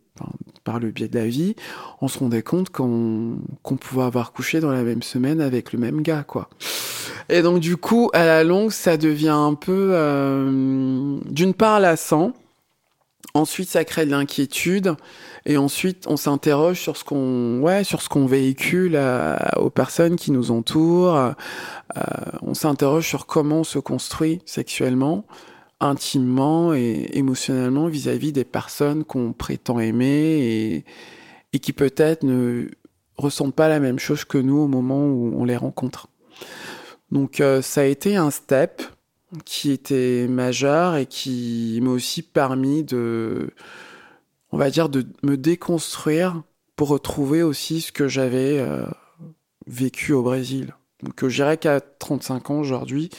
par 0.66 0.80
le 0.80 0.92
biais 0.92 1.08
de 1.08 1.18
la 1.18 1.28
vie, 1.28 1.56
on 2.02 2.08
se 2.08 2.20
rendait 2.20 2.42
compte 2.42 2.70
qu'on 2.72 3.38
qu'on 3.62 3.78
pouvait 3.78 4.04
avoir 4.04 4.34
couché 4.34 4.60
dans 4.60 4.72
la 4.72 4.84
même 4.84 5.04
semaine 5.04 5.40
avec 5.40 5.72
le 5.72 5.80
même 5.80 6.02
gars, 6.02 6.24
quoi. 6.24 6.50
Et 7.30 7.42
donc 7.44 7.60
du 7.60 7.78
coup, 7.78 8.10
à 8.14 8.26
la 8.26 8.44
longue, 8.44 8.72
ça 8.72 8.98
devient 8.98 9.30
un 9.30 9.54
peu, 9.54 9.94
d'une 11.30 11.54
part, 11.54 11.80
lassant. 11.80 12.34
Ensuite, 13.34 13.70
ça 13.70 13.86
crée 13.86 14.06
de 14.06 14.12
l'inquiétude. 14.12 14.96
Et 15.46 15.58
ensuite, 15.58 16.06
on 16.08 16.18
s'interroge 16.18 16.80
sur 16.80 16.98
ce 16.98 17.04
qu'on, 17.04 17.60
ouais, 17.62 17.84
sur 17.84 18.02
ce 18.02 18.10
qu'on 18.10 18.26
véhicule 18.26 18.94
euh, 18.96 19.38
aux 19.58 19.70
personnes 19.70 20.16
qui 20.16 20.32
nous 20.32 20.52
entourent. 20.52 21.16
Euh, 21.16 21.32
on 22.42 22.54
s'interroge 22.54 23.08
sur 23.08 23.26
comment 23.26 23.60
on 23.60 23.64
se 23.64 23.80
construit 23.80 24.42
sexuellement, 24.46 25.26
intimement 25.80 26.74
et 26.74 27.10
émotionnellement 27.14 27.88
vis-à-vis 27.88 28.32
des 28.32 28.46
personnes 28.46 29.04
qu'on 29.04 29.32
prétend 29.32 29.80
aimer 29.80 30.84
et, 31.54 31.60
qui 31.60 31.74
peut-être 31.74 32.24
ne 32.24 32.70
ressentent 33.18 33.56
pas 33.56 33.70
la 33.70 33.80
même 33.80 34.00
chose 34.00 34.26
que 34.26 34.38
nous 34.38 34.58
au 34.58 34.68
moment 34.68 35.06
où 35.06 35.34
on 35.38 35.46
les 35.46 35.58
rencontre. 35.58 36.08
Donc, 37.12 37.42
euh, 37.42 37.62
ça 37.62 37.82
a 37.82 37.86
été 37.86 38.16
un 38.16 38.32
step 38.32 38.82
qui 39.46 39.72
était 39.72 40.28
majeur 40.28 40.96
et 40.96 41.06
qui 41.06 41.80
m'a 41.82 41.92
aussi 41.92 42.22
permis 42.22 42.84
de 42.84 43.50
on 44.52 44.58
va 44.58 44.70
dire, 44.70 44.90
de 44.90 45.06
me 45.24 45.38
déconstruire 45.38 46.42
pour 46.76 46.90
retrouver 46.90 47.44
aussi 47.44 47.82
ce 47.82 47.92
que 47.92 48.08
j'avais 48.08 48.58
euh, 48.60 48.86
vécu 49.68 50.14
au 50.14 50.24
Brésil. 50.24 50.76
Donc 51.04 51.28
je 51.28 51.36
dirais 51.36 51.58
qu'à 51.58 51.80
35 51.82 52.50
ans 52.50 52.60
aujourd'hui, 52.60 53.10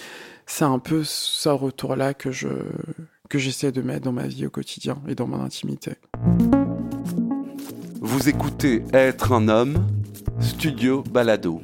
c'est 0.46 0.64
un 0.64 0.78
peu 0.78 1.02
ce 1.04 1.48
retour-là 1.48 2.14
que 2.14 2.30
je 2.30 2.48
que 3.28 3.38
j'essaie 3.38 3.70
de 3.70 3.80
mettre 3.80 4.06
dans 4.06 4.12
ma 4.12 4.26
vie 4.26 4.44
au 4.46 4.50
quotidien 4.50 5.00
et 5.06 5.14
dans 5.14 5.28
mon 5.28 5.40
intimité. 5.40 5.92
Vous 8.00 8.28
écoutez 8.28 8.82
Être 8.92 9.32
un 9.32 9.46
homme, 9.46 9.86
Studio 10.40 11.04
Balado. 11.04 11.62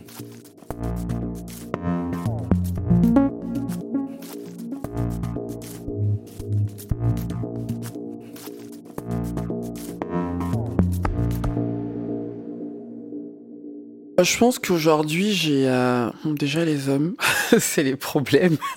Je 14.18 14.38
pense 14.38 14.58
qu'aujourd'hui, 14.58 15.32
j'ai 15.32 15.68
euh, 15.68 16.10
déjà 16.24 16.64
les 16.64 16.88
hommes, 16.88 17.16
c'est 17.58 17.82
les 17.82 17.96
problèmes. 17.96 18.56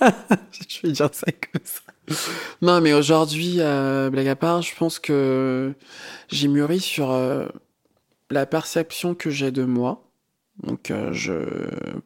je 0.68 0.80
vais 0.82 0.92
dire 0.92 1.10
ça 1.12 1.26
comme 1.32 1.62
ça. 1.64 1.80
Non, 2.62 2.80
mais 2.80 2.92
aujourd'hui, 2.92 3.56
euh, 3.58 4.10
blague 4.10 4.28
à 4.28 4.36
part, 4.36 4.62
je 4.62 4.74
pense 4.74 4.98
que 4.98 5.72
j'ai 6.28 6.48
mûri 6.48 6.80
sur 6.80 7.10
euh, 7.10 7.46
la 8.30 8.46
perception 8.46 9.14
que 9.14 9.30
j'ai 9.30 9.50
de 9.50 9.64
moi. 9.64 10.10
Donc, 10.62 10.90
euh, 10.90 11.12
je 11.12 11.34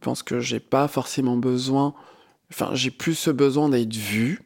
pense 0.00 0.22
que 0.22 0.40
j'ai 0.40 0.60
pas 0.60 0.86
forcément 0.86 1.36
besoin. 1.36 1.94
Enfin, 2.52 2.70
j'ai 2.74 2.90
plus 2.90 3.14
ce 3.14 3.30
besoin 3.30 3.68
d'être 3.68 3.94
vu 3.94 4.42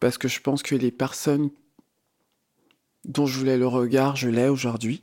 parce 0.00 0.18
que 0.18 0.28
je 0.28 0.40
pense 0.40 0.62
que 0.62 0.74
les 0.74 0.90
personnes 0.90 1.50
dont 3.04 3.26
je 3.26 3.38
voulais 3.38 3.56
le 3.56 3.66
regard, 3.66 4.16
je 4.16 4.28
l'ai 4.28 4.48
aujourd'hui 4.48 5.02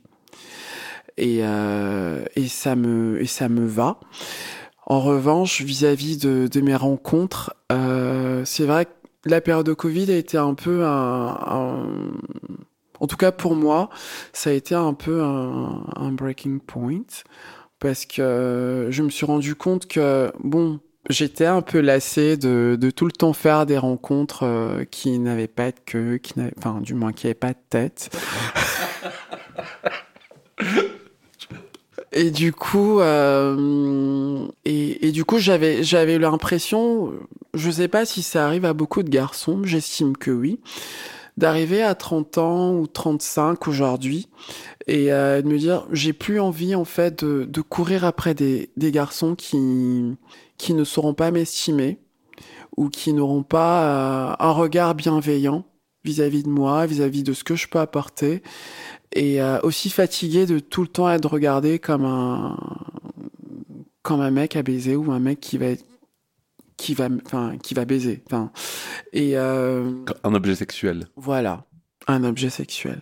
et, 1.16 1.38
euh, 1.42 2.24
et, 2.34 2.48
ça 2.48 2.76
me, 2.76 3.20
et 3.20 3.26
ça 3.26 3.48
me 3.48 3.66
va. 3.66 4.00
En 4.86 5.00
revanche, 5.00 5.62
vis-à-vis 5.62 6.18
de, 6.18 6.48
de, 6.50 6.60
mes 6.60 6.76
rencontres, 6.76 7.54
euh, 7.72 8.44
c'est 8.44 8.64
vrai 8.64 8.86
que 8.86 8.90
la 9.24 9.40
période 9.40 9.66
de 9.66 9.74
Covid 9.74 10.10
a 10.12 10.16
été 10.16 10.38
un 10.38 10.54
peu 10.54 10.84
un, 10.84 11.26
un, 11.46 11.86
en 13.00 13.06
tout 13.06 13.16
cas 13.16 13.32
pour 13.32 13.56
moi, 13.56 13.90
ça 14.32 14.50
a 14.50 14.52
été 14.52 14.74
un 14.74 14.94
peu 14.94 15.22
un, 15.22 15.84
un 15.96 16.12
breaking 16.12 16.60
point 16.60 17.02
parce 17.78 18.06
que 18.06 18.88
je 18.90 19.02
me 19.02 19.10
suis 19.10 19.26
rendu 19.26 19.54
compte 19.54 19.86
que 19.86 20.32
bon, 20.42 20.80
j'étais 21.10 21.46
un 21.46 21.62
peu 21.62 21.80
lassé 21.80 22.36
de, 22.36 22.76
de, 22.80 22.90
tout 22.90 23.06
le 23.06 23.12
temps 23.12 23.32
faire 23.32 23.66
des 23.66 23.78
rencontres 23.78 24.44
euh, 24.44 24.84
qui 24.84 25.18
n'avaient 25.18 25.46
pas 25.48 25.70
de 25.70 25.80
queue, 25.84 26.18
qui 26.18 26.34
enfin 26.58 26.80
du 26.80 26.94
moins 26.94 27.12
qui 27.12 27.26
n'avaient 27.26 27.34
pas 27.34 27.52
de 27.52 27.58
tête. 27.68 28.16
Et 32.16 32.30
du 32.30 32.50
coup, 32.50 33.00
euh, 33.00 34.48
et, 34.64 35.12
du 35.12 35.26
coup, 35.26 35.36
j'avais 35.36 35.84
j'avais 35.84 36.18
l'impression, 36.18 37.12
je 37.52 37.70
sais 37.70 37.88
pas 37.88 38.06
si 38.06 38.22
ça 38.22 38.46
arrive 38.46 38.64
à 38.64 38.72
beaucoup 38.72 39.02
de 39.02 39.10
garçons, 39.10 39.60
j'estime 39.64 40.16
que 40.16 40.30
oui, 40.30 40.58
d'arriver 41.36 41.82
à 41.82 41.94
30 41.94 42.38
ans 42.38 42.74
ou 42.74 42.86
35 42.86 43.68
aujourd'hui 43.68 44.28
et 44.86 45.12
euh, 45.12 45.42
de 45.42 45.48
me 45.48 45.58
dire, 45.58 45.86
j'ai 45.92 46.14
plus 46.14 46.40
envie 46.40 46.74
en 46.74 46.86
fait 46.86 47.22
de, 47.22 47.44
de 47.44 47.60
courir 47.60 48.06
après 48.06 48.32
des, 48.32 48.70
des 48.78 48.90
garçons 48.92 49.34
qui 49.34 50.16
qui 50.56 50.72
ne 50.72 50.84
sauront 50.84 51.12
pas 51.12 51.30
m'estimer 51.30 51.98
ou 52.78 52.88
qui 52.88 53.12
n'auront 53.12 53.42
pas 53.42 54.30
euh, 54.30 54.36
un 54.38 54.52
regard 54.52 54.94
bienveillant 54.94 55.66
vis-à-vis 56.02 56.40
-vis 56.40 56.44
de 56.44 56.48
moi, 56.48 56.86
vis-à-vis 56.86 57.20
-vis 57.20 57.26
de 57.26 57.34
ce 57.34 57.44
que 57.44 57.56
je 57.56 57.68
peux 57.68 57.80
apporter 57.80 58.42
et 59.16 59.40
euh, 59.40 59.58
aussi 59.62 59.90
fatigué 59.90 60.46
de 60.46 60.58
tout 60.58 60.82
le 60.82 60.88
temps 60.88 61.10
être 61.10 61.28
regardé 61.28 61.78
comme 61.78 62.04
un 62.04 62.56
comme 64.02 64.20
un 64.20 64.30
mec 64.30 64.54
à 64.54 64.62
baiser 64.62 64.94
ou 64.94 65.10
un 65.10 65.18
mec 65.18 65.40
qui 65.40 65.58
va 65.58 65.68
qui 66.76 66.94
va 66.94 67.08
enfin 67.24 67.56
qui 67.62 67.74
va 67.74 67.84
baiser. 67.84 68.22
Enfin 68.26 68.50
et 69.12 69.36
euh, 69.36 69.90
un 70.22 70.34
objet 70.34 70.54
sexuel. 70.54 71.08
voilà. 71.16 71.64
Un 72.06 72.22
objet 72.22 72.50
sexuel. 72.50 73.00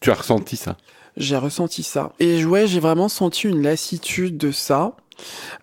Tu 0.00 0.10
as 0.10 0.14
ressenti 0.14 0.56
ça? 0.56 0.76
J'ai 1.16 1.36
ressenti 1.36 1.82
ça. 1.82 2.12
Et 2.18 2.44
ouais 2.44 2.66
j'ai 2.66 2.80
vraiment 2.80 3.08
senti 3.08 3.46
une 3.46 3.62
lassitude 3.62 4.36
de 4.38 4.50
ça. 4.50 4.96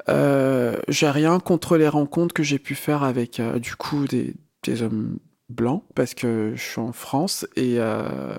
Euh, 0.08 0.78
j'ai 0.88 1.10
rien 1.10 1.40
contre 1.40 1.76
les 1.76 1.88
rencontres 1.90 2.34
que 2.34 2.44
j'ai 2.44 2.60
pu 2.60 2.76
faire 2.76 3.04
avec 3.04 3.42
du 3.42 3.76
coup 3.76 4.06
des, 4.06 4.36
des 4.64 4.84
hommes 4.84 5.18
blancs 5.50 5.84
parce 5.96 6.14
que 6.14 6.54
je 6.56 6.62
suis 6.62 6.80
en 6.80 6.94
France 6.94 7.48
et 7.56 7.76
euh, 7.80 8.38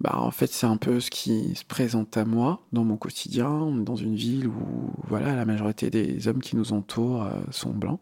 bah, 0.00 0.18
en 0.18 0.30
fait, 0.30 0.52
c'est 0.52 0.66
un 0.66 0.76
peu 0.76 1.00
ce 1.00 1.10
qui 1.10 1.54
se 1.54 1.64
présente 1.64 2.16
à 2.16 2.24
moi 2.24 2.60
dans 2.72 2.84
mon 2.84 2.96
quotidien, 2.96 3.70
dans 3.70 3.96
une 3.96 4.14
ville 4.14 4.48
où 4.48 4.90
voilà, 5.08 5.34
la 5.34 5.44
majorité 5.44 5.90
des 5.90 6.28
hommes 6.28 6.40
qui 6.40 6.56
nous 6.56 6.72
entourent 6.72 7.24
euh, 7.24 7.40
sont 7.50 7.70
blancs. 7.70 8.00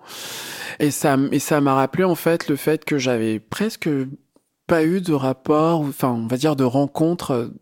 Et 0.78 0.90
ça, 0.90 1.16
et 1.30 1.38
ça 1.38 1.60
m'a 1.60 1.74
rappelé 1.74 2.04
en 2.04 2.14
fait 2.14 2.48
le 2.48 2.56
fait 2.56 2.84
que 2.84 2.98
j'avais 2.98 3.38
presque 3.38 3.88
pas 4.66 4.84
eu 4.84 5.00
de 5.00 5.12
rapport, 5.12 5.80
enfin, 5.80 6.10
on 6.10 6.26
va 6.26 6.36
dire 6.36 6.56
de 6.56 6.64
rencontre 6.64 7.52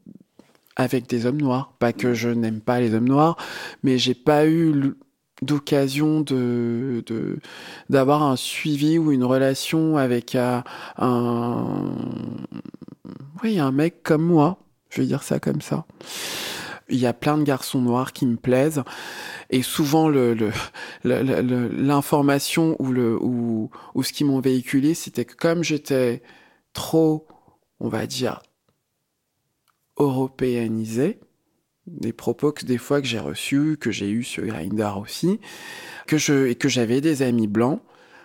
avec 0.76 1.08
des 1.08 1.26
hommes 1.26 1.40
noirs. 1.40 1.74
Pas 1.78 1.92
que 1.92 2.14
je 2.14 2.28
n'aime 2.28 2.60
pas 2.60 2.80
les 2.80 2.94
hommes 2.94 3.08
noirs, 3.08 3.36
mais 3.82 3.98
j'ai 3.98 4.14
pas 4.14 4.46
eu 4.46 4.94
d'occasion 5.42 6.20
de 6.20 7.02
d'avoir 7.88 8.22
un 8.22 8.36
suivi 8.36 8.98
ou 8.98 9.12
une 9.12 9.24
relation 9.24 9.96
avec 9.96 10.34
euh, 10.34 10.60
un 10.98 11.94
oui, 13.42 13.58
un 13.58 13.72
mec 13.72 14.02
comme 14.02 14.22
moi, 14.22 14.58
je 14.90 15.00
vais 15.00 15.06
dire 15.06 15.22
ça 15.22 15.40
comme 15.40 15.60
ça. 15.60 15.86
Il 16.88 16.98
y 16.98 17.06
a 17.06 17.12
plein 17.12 17.38
de 17.38 17.44
garçons 17.44 17.80
noirs 17.80 18.12
qui 18.12 18.26
me 18.26 18.36
plaisent 18.36 18.82
et 19.48 19.62
souvent 19.62 20.08
le, 20.08 20.36
l'information 21.04 22.76
ou 22.78 22.92
le 22.92 23.16
ou, 23.22 23.70
ou 23.94 24.02
ce 24.02 24.12
qu'ils 24.12 24.26
m'ont 24.26 24.40
véhiculé, 24.40 24.94
c'était 24.94 25.24
que 25.24 25.36
comme 25.36 25.62
j'étais 25.62 26.22
trop, 26.72 27.26
on 27.78 27.88
va 27.88 28.06
dire, 28.06 28.42
européanisé, 29.98 31.20
des 31.98 32.12
propos 32.12 32.52
que 32.52 32.64
des 32.64 32.78
fois 32.78 33.00
que 33.00 33.06
j'ai 33.06 33.18
reçus, 33.18 33.76
que 33.80 33.90
j'ai 33.90 34.10
eu 34.10 34.22
sur 34.24 34.44
Grindr 34.46 34.98
aussi, 34.98 35.40
que 36.06 36.18
je 36.18 36.46
et 36.46 36.54
que 36.54 36.68
j'avais 36.68 37.00
des 37.00 37.22
amis 37.22 37.46
blancs, 37.46 37.80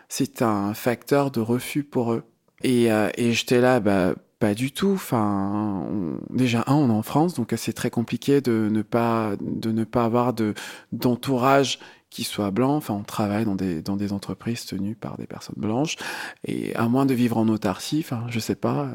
c'est 0.10 0.42
un 0.42 0.74
facteur 0.74 1.32
de 1.32 1.40
refus 1.40 1.84
pour 1.84 2.14
eux. 2.14 2.24
Et, 2.64 2.92
euh, 2.92 3.10
et 3.18 3.34
j'étais 3.34 3.62
là, 3.62 3.80
bah 3.80 4.16
pas 4.40 4.54
du 4.54 4.72
tout. 4.72 4.92
Enfin, 4.94 5.88
déjà 6.30 6.64
un, 6.68 6.76
on 6.76 6.90
est 6.90 6.94
en 6.94 7.02
France, 7.02 7.36
donc 7.36 7.54
c'est 7.58 7.74
très 7.74 7.90
compliqué 7.90 8.42
de 8.42 8.70
ne 8.72 8.82
pas 8.82 9.36
de 9.42 9.72
ne 9.72 9.84
pas 9.84 10.06
avoir 10.06 10.34
de 10.34 10.54
d'entourage 10.92 11.80
qui 12.16 12.24
soit 12.24 12.50
blanc. 12.52 12.78
Enfin, 12.78 12.94
on 12.94 13.04
travaille 13.04 13.44
dans 13.44 13.56
des, 13.56 13.82
dans 13.82 13.98
des 13.98 14.14
entreprises 14.14 14.66
tenues 14.66 14.96
par 14.96 15.18
des 15.18 15.28
personnes 15.28 15.56
blanches. 15.58 15.98
Et 16.46 16.74
à 16.76 16.88
moins 16.88 17.06
de 17.06 17.14
vivre 17.14 17.38
en 17.38 17.50
autarcie, 17.50 18.00
enfin, 18.00 18.24
je 18.30 18.40
sais 18.40 18.56
pas. 18.56 18.88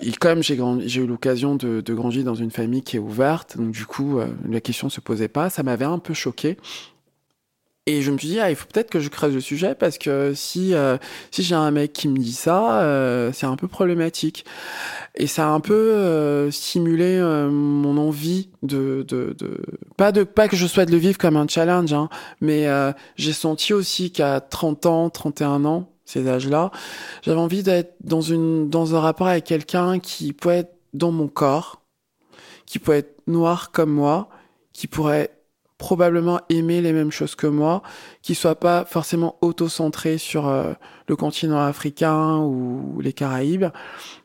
Et 0.00 0.12
comme 0.12 0.42
j'ai 0.42 0.54
eu 0.54 1.06
l'occasion 1.06 1.56
de, 1.56 1.80
de 1.80 1.94
grandir 1.94 2.22
dans 2.24 2.36
une 2.36 2.52
famille 2.52 2.82
qui 2.82 2.96
est 2.96 3.00
ouverte, 3.00 3.56
donc 3.56 3.72
du 3.72 3.84
coup, 3.84 4.20
la 4.48 4.60
question 4.60 4.88
se 4.88 5.00
posait 5.00 5.28
pas. 5.28 5.50
Ça 5.50 5.64
m'avait 5.64 5.84
un 5.84 5.98
peu 5.98 6.14
choqué. 6.14 6.56
Et 7.86 8.02
je 8.02 8.10
me 8.10 8.18
suis 8.18 8.28
dit, 8.28 8.38
ah, 8.38 8.50
il 8.50 8.56
faut 8.56 8.66
peut-être 8.72 8.90
que 8.90 9.00
je 9.00 9.08
creuse 9.08 9.34
le 9.34 9.40
sujet 9.40 9.74
parce 9.74 9.96
que 9.96 10.32
si, 10.34 10.74
euh, 10.74 10.98
si 11.30 11.42
j'ai 11.42 11.54
un 11.54 11.70
mec 11.70 11.92
qui 11.92 12.08
me 12.08 12.18
dit 12.18 12.34
ça, 12.34 12.82
euh, 12.82 13.32
c'est 13.32 13.46
un 13.46 13.56
peu 13.56 13.68
problématique. 13.68 14.44
Et 15.16 15.26
ça 15.26 15.46
a 15.46 15.50
un 15.50 15.60
peu 15.60 15.74
euh, 15.74 16.50
stimulé 16.50 17.16
euh, 17.16 17.50
mon 17.50 17.96
envie 17.96 18.50
de, 18.62 19.04
de, 19.08 19.34
de, 19.36 19.60
pas 19.96 20.12
de 20.12 20.24
pas 20.24 20.46
que 20.46 20.56
je 20.56 20.66
souhaite 20.66 20.90
le 20.90 20.98
vivre 20.98 21.18
comme 21.18 21.36
un 21.36 21.48
challenge, 21.48 21.92
hein, 21.92 22.08
mais 22.40 22.68
euh, 22.68 22.92
j'ai 23.16 23.32
senti 23.32 23.72
aussi 23.72 24.12
qu'à 24.12 24.40
30 24.40 24.86
ans, 24.86 25.10
31 25.10 25.64
ans, 25.64 25.90
ces 26.04 26.28
âges-là, 26.28 26.70
j'avais 27.22 27.40
envie 27.40 27.62
d'être 27.62 27.94
dans 28.02 28.20
une 28.20 28.68
dans 28.68 28.94
un 28.94 29.00
rapport 29.00 29.26
avec 29.26 29.44
quelqu'un 29.44 29.98
qui 29.98 30.32
pourrait 30.32 30.58
être 30.58 30.76
dans 30.92 31.12
mon 31.12 31.28
corps, 31.28 31.82
qui 32.66 32.78
pourrait 32.78 32.98
être 32.98 33.22
noir 33.26 33.72
comme 33.72 33.90
moi, 33.90 34.28
qui 34.72 34.86
pourrait 34.86 35.30
probablement 35.80 36.42
aimer 36.50 36.82
les 36.82 36.92
mêmes 36.92 37.10
choses 37.10 37.34
que 37.34 37.46
moi, 37.46 37.82
qui 38.20 38.34
soit 38.34 38.54
pas 38.54 38.84
forcément 38.84 39.36
auto-centré 39.40 40.18
sur 40.18 40.46
euh, 40.46 40.74
le 41.08 41.16
continent 41.16 41.58
africain 41.58 42.36
ou 42.36 43.00
les 43.00 43.14
Caraïbes, 43.14 43.68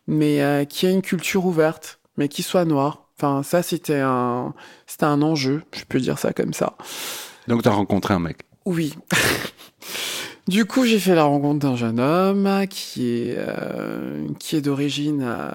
mais 0.06 0.44
euh, 0.44 0.66
qui 0.66 0.86
ait 0.86 0.92
une 0.92 1.02
culture 1.02 1.46
ouverte, 1.46 2.00
mais 2.18 2.28
qui 2.28 2.44
soit 2.44 2.66
noir. 2.66 3.08
Enfin, 3.18 3.42
ça, 3.42 3.64
c'était 3.64 4.02
un, 4.02 4.54
c'était 4.86 5.06
un 5.06 5.22
enjeu, 5.22 5.64
je 5.74 5.86
peux 5.86 6.02
dire 6.02 6.20
ça 6.20 6.34
comme 6.34 6.54
ça. 6.54 6.76
Donc, 7.48 7.64
tu 7.64 7.70
as 7.70 7.72
rencontré 7.72 8.14
un 8.14 8.20
mec 8.20 8.40
Oui. 8.66 8.94
Du 10.48 10.66
coup, 10.66 10.86
j'ai 10.86 11.00
fait 11.00 11.16
la 11.16 11.24
rencontre 11.24 11.60
d'un 11.60 11.76
jeune 11.76 12.00
homme 12.00 12.68
qui 12.70 13.08
est 13.08 13.36
euh, 13.38 14.28
qui 14.40 14.56
est 14.56 14.62
d'origine, 14.62 15.24
euh, 15.24 15.52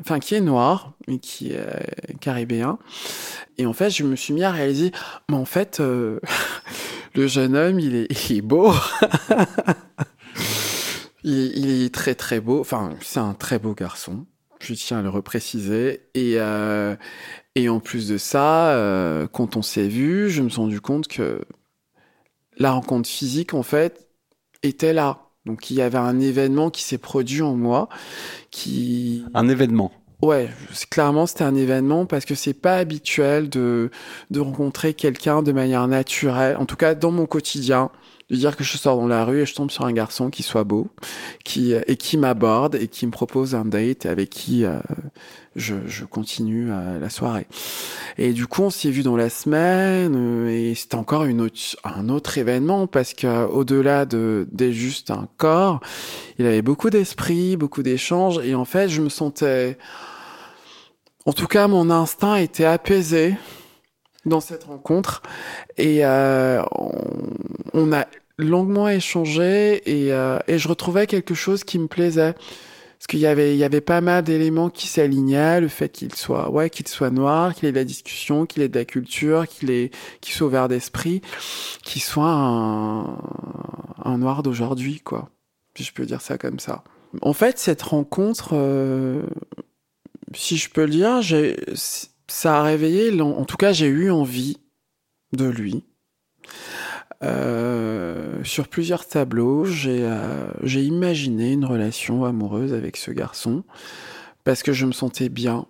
enfin 0.00 0.18
qui 0.18 0.34
est 0.34 0.40
noir, 0.40 0.92
mais 1.08 1.18
qui 1.18 1.52
est 1.52 2.18
caribéen. 2.20 2.78
Et 3.58 3.66
en 3.66 3.72
fait, 3.72 3.90
je 3.90 4.04
me 4.04 4.16
suis 4.16 4.34
mis 4.34 4.44
à 4.44 4.50
réaliser, 4.50 4.92
mais 5.30 5.36
en 5.36 5.46
fait, 5.46 5.80
euh, 5.80 6.20
le 7.14 7.26
jeune 7.26 7.56
homme, 7.56 7.80
il 7.80 7.94
est, 7.94 8.28
il 8.30 8.36
est 8.36 8.42
beau. 8.42 8.72
il, 11.24 11.56
il, 11.56 11.84
est 11.84 11.94
très 11.94 12.14
très 12.14 12.40
beau. 12.40 12.60
Enfin, 12.60 12.90
c'est 13.00 13.20
un 13.20 13.34
très 13.34 13.58
beau 13.58 13.72
garçon. 13.72 14.26
Je 14.60 14.74
tiens 14.74 14.98
à 14.98 15.02
le 15.02 15.08
repréciser. 15.08 16.02
Et 16.14 16.34
euh, 16.36 16.94
et 17.54 17.70
en 17.70 17.80
plus 17.80 18.08
de 18.08 18.18
ça, 18.18 18.70
euh, 18.72 19.26
quand 19.26 19.56
on 19.56 19.62
s'est 19.62 19.88
vu, 19.88 20.28
je 20.28 20.42
me 20.42 20.50
suis 20.50 20.60
rendu 20.60 20.80
compte 20.80 21.08
que 21.08 21.40
la 22.58 22.72
rencontre 22.72 23.08
physique, 23.08 23.54
en 23.54 23.62
fait, 23.62 24.05
était 24.66 24.92
là. 24.92 25.20
Donc 25.46 25.70
il 25.70 25.76
y 25.76 25.82
avait 25.82 25.98
un 25.98 26.20
événement 26.20 26.70
qui 26.70 26.82
s'est 26.82 26.98
produit 26.98 27.42
en 27.42 27.54
moi, 27.54 27.88
qui 28.50 29.24
un 29.34 29.48
événement. 29.48 29.92
Ouais, 30.22 30.48
clairement 30.90 31.26
c'était 31.26 31.44
un 31.44 31.54
événement 31.54 32.06
parce 32.06 32.24
que 32.24 32.34
c'est 32.34 32.54
pas 32.54 32.76
habituel 32.78 33.48
de 33.48 33.90
de 34.30 34.40
rencontrer 34.40 34.94
quelqu'un 34.94 35.42
de 35.42 35.52
manière 35.52 35.86
naturelle. 35.88 36.56
En 36.56 36.66
tout 36.66 36.76
cas 36.76 36.94
dans 36.94 37.12
mon 37.12 37.26
quotidien, 37.26 37.90
de 38.30 38.36
dire 38.36 38.56
que 38.56 38.64
je 38.64 38.76
sors 38.76 38.96
dans 38.96 39.06
la 39.06 39.24
rue 39.24 39.42
et 39.42 39.46
je 39.46 39.54
tombe 39.54 39.70
sur 39.70 39.84
un 39.84 39.92
garçon 39.92 40.30
qui 40.30 40.42
soit 40.42 40.64
beau, 40.64 40.88
qui 41.44 41.72
et 41.72 41.96
qui 41.96 42.16
m'aborde 42.16 42.74
et 42.74 42.88
qui 42.88 43.06
me 43.06 43.12
propose 43.12 43.54
un 43.54 43.64
date 43.64 44.06
avec 44.06 44.30
qui 44.30 44.64
euh, 44.64 44.78
je, 45.54 45.74
je, 45.86 46.04
continue 46.04 46.70
euh, 46.70 46.98
la 46.98 47.08
soirée. 47.08 47.46
Et 48.18 48.32
du 48.32 48.46
coup, 48.46 48.62
on 48.62 48.70
s'est 48.70 48.90
vu 48.90 49.02
dans 49.02 49.16
la 49.16 49.28
semaine 49.28 50.14
euh, 50.16 50.48
et 50.48 50.74
c'était 50.74 50.94
encore 50.94 51.22
un 51.22 52.08
autre 52.08 52.38
événement 52.38 52.86
parce 52.86 53.12
que 53.12 53.46
au-delà 53.46 54.06
de 54.06 54.46
juste 54.70 55.10
un 55.10 55.28
corps, 55.36 55.80
il 56.38 56.46
avait 56.46 56.62
beaucoup 56.62 56.90
d'esprit, 56.90 57.56
beaucoup 57.56 57.82
d'échanges 57.82 58.38
et 58.44 58.54
en 58.54 58.64
fait, 58.64 58.88
je 58.88 59.02
me 59.02 59.08
sentais, 59.08 59.76
en 61.26 61.32
tout 61.32 61.46
cas, 61.46 61.68
mon 61.68 61.90
instinct 61.90 62.36
était 62.36 62.64
apaisé 62.64 63.36
dans 64.26 64.40
cette 64.40 64.64
rencontre. 64.64 65.22
Et 65.78 66.04
euh, 66.04 66.62
on, 67.72 67.92
a 67.92 68.06
longuement 68.38 68.88
échangé 68.88 69.82
euh, 69.88 70.38
et 70.46 70.58
je 70.58 70.68
retrouvais 70.68 71.06
quelque 71.06 71.34
chose 71.34 71.64
qui 71.64 71.78
me 71.78 71.86
plaisait 71.86 72.34
parce 72.98 73.06
qu'il 73.08 73.20
y 73.20 73.26
avait 73.26 73.54
il 73.54 73.58
y 73.58 73.64
avait 73.64 73.80
pas 73.80 74.00
mal 74.00 74.24
d'éléments 74.24 74.70
qui 74.70 74.86
s'alignaient 74.86 75.60
le 75.60 75.68
fait 75.68 75.90
qu'il 75.90 76.14
soit 76.14 76.50
ouais 76.50 76.70
qu'il 76.70 76.86
soit 76.88 77.10
noir 77.10 77.54
qu'il 77.54 77.68
ait 77.68 77.72
de 77.72 77.76
la 77.76 77.84
discussion 77.84 78.46
qu'il 78.46 78.62
ait 78.62 78.68
de 78.68 78.78
la 78.78 78.84
culture 78.84 79.46
qu'il 79.46 79.70
ait 79.70 79.90
qu'il 80.20 80.34
soit 80.34 80.46
ouvert 80.46 80.68
d'esprit 80.68 81.22
qu'il 81.82 82.02
soit 82.02 82.30
un, 82.30 83.18
un 84.04 84.18
noir 84.18 84.42
d'aujourd'hui 84.42 85.00
quoi 85.00 85.30
si 85.76 85.84
je 85.84 85.92
peux 85.92 86.06
dire 86.06 86.20
ça 86.20 86.38
comme 86.38 86.58
ça 86.58 86.84
en 87.22 87.32
fait 87.32 87.58
cette 87.58 87.82
rencontre 87.82 88.50
euh, 88.54 89.22
si 90.34 90.56
je 90.56 90.70
peux 90.70 90.84
le 90.84 90.90
dire 90.90 91.22
j'ai 91.22 91.56
ça 92.28 92.58
a 92.58 92.62
réveillé, 92.62 93.20
en 93.20 93.44
tout 93.44 93.56
cas 93.56 93.72
j'ai 93.72 93.86
eu 93.86 94.10
envie 94.10 94.58
de 95.32 95.46
lui. 95.46 95.84
Euh, 97.22 98.42
sur 98.44 98.68
plusieurs 98.68 99.06
tableaux, 99.06 99.64
j'ai 99.64 100.02
euh, 100.02 100.48
j'ai 100.62 100.82
imaginé 100.82 101.52
une 101.52 101.64
relation 101.64 102.24
amoureuse 102.24 102.74
avec 102.74 102.96
ce 102.96 103.10
garçon 103.10 103.64
parce 104.44 104.62
que 104.62 104.72
je 104.72 104.86
me 104.86 104.92
sentais 104.92 105.28
bien 105.28 105.66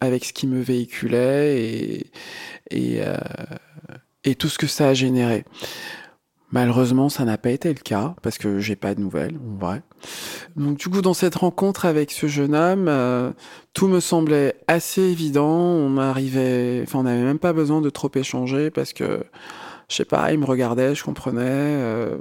avec 0.00 0.24
ce 0.24 0.32
qui 0.32 0.46
me 0.46 0.60
véhiculait 0.60 2.04
euh, 2.72 3.16
et 4.24 4.34
tout 4.36 4.48
ce 4.48 4.58
que 4.58 4.68
ça 4.68 4.88
a 4.88 4.94
généré. 4.94 5.44
Malheureusement, 6.50 7.10
ça 7.10 7.26
n'a 7.26 7.36
pas 7.36 7.50
été 7.50 7.68
le 7.68 7.80
cas 7.80 8.14
parce 8.22 8.38
que 8.38 8.58
j'ai 8.58 8.76
pas 8.76 8.94
de 8.94 9.00
nouvelles, 9.00 9.36
en 9.36 9.58
vrai. 9.58 9.82
Donc 10.56 10.78
du 10.78 10.88
coup, 10.88 11.02
dans 11.02 11.12
cette 11.12 11.34
rencontre 11.34 11.84
avec 11.84 12.10
ce 12.10 12.26
jeune 12.26 12.54
homme, 12.54 13.34
tout 13.74 13.88
me 13.88 14.00
semblait 14.00 14.54
assez 14.66 15.02
évident. 15.02 15.50
On 15.50 15.98
arrivait, 15.98 16.80
enfin, 16.84 17.00
on 17.00 17.02
n'avait 17.02 17.24
même 17.24 17.38
pas 17.38 17.52
besoin 17.52 17.82
de 17.82 17.90
trop 17.90 18.10
échanger 18.14 18.70
parce 18.70 18.94
que, 18.94 19.26
je 19.88 19.96
sais 19.96 20.04
pas, 20.04 20.32
il 20.32 20.38
me 20.38 20.44
regardait, 20.44 20.94
je 20.94 21.04
comprenais. 21.04 21.42
Euh, 21.42 22.18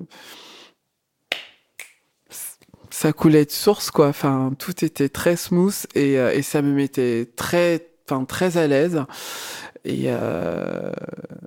ça 2.98 3.14
coulait 3.14 3.46
de 3.46 3.52
source, 3.52 3.92
quoi. 3.92 4.08
Enfin, 4.08 4.54
tout 4.58 4.84
était 4.84 5.10
très 5.10 5.36
smooth 5.36 5.86
et, 5.94 6.18
euh, 6.18 6.34
et 6.34 6.42
ça 6.42 6.64
me 6.64 6.74
mettait 6.74 7.30
très, 7.36 7.90
enfin, 8.06 8.26
très 8.26 8.58
à 8.58 8.66
l'aise. 8.66 9.04
Et 9.86 10.06
euh, 10.08 10.92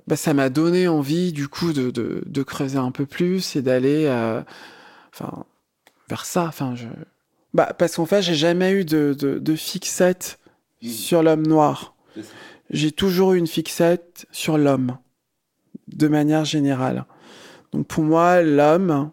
bah, 0.07 0.15
ça 0.15 0.33
m'a 0.33 0.49
donné 0.49 0.87
envie, 0.87 1.33
du 1.33 1.47
coup, 1.49 1.73
de, 1.73 1.91
de, 1.91 2.23
de, 2.25 2.43
creuser 2.43 2.77
un 2.77 2.91
peu 2.91 3.05
plus 3.05 3.55
et 3.57 3.61
d'aller, 3.61 4.05
euh, 4.05 4.41
enfin, 5.13 5.45
vers 6.09 6.25
ça. 6.25 6.45
Enfin, 6.45 6.73
je, 6.75 6.87
bah, 7.53 7.73
parce 7.77 7.97
qu'en 7.97 8.05
fait, 8.05 8.21
j'ai 8.21 8.35
jamais 8.35 8.71
eu 8.71 8.85
de, 8.85 9.13
de, 9.17 9.37
de 9.37 9.55
fixette 9.55 10.39
mmh. 10.81 10.87
sur 10.87 11.21
l'homme 11.21 11.45
noir. 11.45 11.95
J'ai 12.69 12.93
toujours 12.93 13.33
eu 13.33 13.37
une 13.37 13.47
fixette 13.47 14.25
sur 14.31 14.57
l'homme, 14.57 14.97
de 15.93 16.07
manière 16.07 16.45
générale. 16.45 17.05
Donc 17.71 17.87
pour 17.87 18.03
moi, 18.03 18.41
l'homme, 18.41 19.11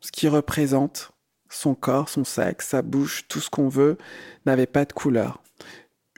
ce 0.00 0.12
qu'il 0.12 0.28
représente, 0.28 1.12
son 1.48 1.74
corps, 1.74 2.08
son 2.08 2.24
sexe, 2.24 2.68
sa 2.68 2.82
bouche, 2.82 3.26
tout 3.28 3.40
ce 3.40 3.50
qu'on 3.50 3.68
veut, 3.68 3.96
n'avait 4.44 4.66
pas 4.66 4.84
de 4.84 4.92
couleur 4.92 5.42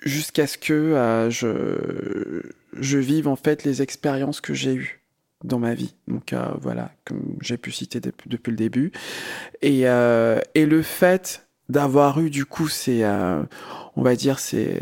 jusqu'à 0.05 0.47
ce 0.47 0.59
que 0.59 0.73
euh, 0.73 1.31
je, 1.31 2.42
je 2.73 2.99
vive 2.99 3.29
en 3.29 3.37
fait 3.37 3.64
les 3.64 3.83
expériences 3.83 4.40
que 4.40 4.55
j'ai 4.55 4.75
eues 4.75 5.03
dans 5.44 5.59
ma 5.59 5.75
vie. 5.75 5.94
Donc 6.07 6.33
euh, 6.33 6.49
voilà, 6.61 6.92
comme 7.05 7.37
j'ai 7.40 7.57
pu 7.57 7.71
citer 7.73 8.01
depuis, 8.01 8.51
le 8.51 8.57
début. 8.57 8.92
Et, 9.62 9.88
euh, 9.88 10.40
et 10.55 10.66
le 10.66 10.83
fait 10.83 11.49
d'avoir 11.68 12.21
eu 12.21 12.31
du 12.31 12.44
coup 12.47 12.68
ces, 12.68 13.05
on 13.05 14.03
va 14.03 14.16
dire 14.16 14.38
ces 14.38 14.81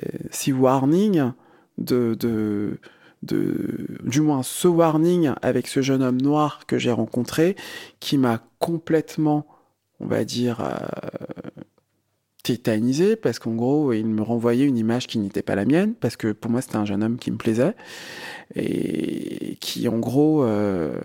warnings 0.52 1.32
de, 1.78 2.14
de, 2.18 2.78
de, 3.22 3.86
du 4.04 4.20
moins 4.20 4.42
ce 4.42 4.68
warning 4.68 5.32
avec 5.42 5.66
ce 5.66 5.82
jeune 5.82 6.02
homme 6.02 6.20
noir 6.20 6.66
que 6.66 6.78
j'ai 6.78 6.92
rencontré, 6.92 7.56
qui 8.00 8.18
m'a 8.18 8.40
complètement, 8.58 9.46
on 10.00 10.06
va 10.06 10.24
dire, 10.24 10.60
euh, 10.60 11.50
tétanisé 12.42 13.16
parce 13.16 13.38
qu'en 13.38 13.54
gros, 13.54 13.92
il 13.92 14.06
me 14.06 14.22
renvoyait 14.22 14.66
une 14.66 14.78
image 14.78 15.06
qui 15.06 15.18
n'était 15.18 15.42
pas 15.42 15.56
la 15.56 15.64
mienne 15.64 15.94
parce 15.94 16.16
que 16.16 16.32
pour 16.32 16.50
moi, 16.50 16.60
c'était 16.60 16.76
un 16.76 16.84
jeune 16.84 17.02
homme 17.02 17.18
qui 17.18 17.30
me 17.30 17.36
plaisait 17.36 17.74
et 18.54 19.56
qui, 19.60 19.88
en 19.88 19.98
gros, 19.98 20.44
euh, 20.44 21.00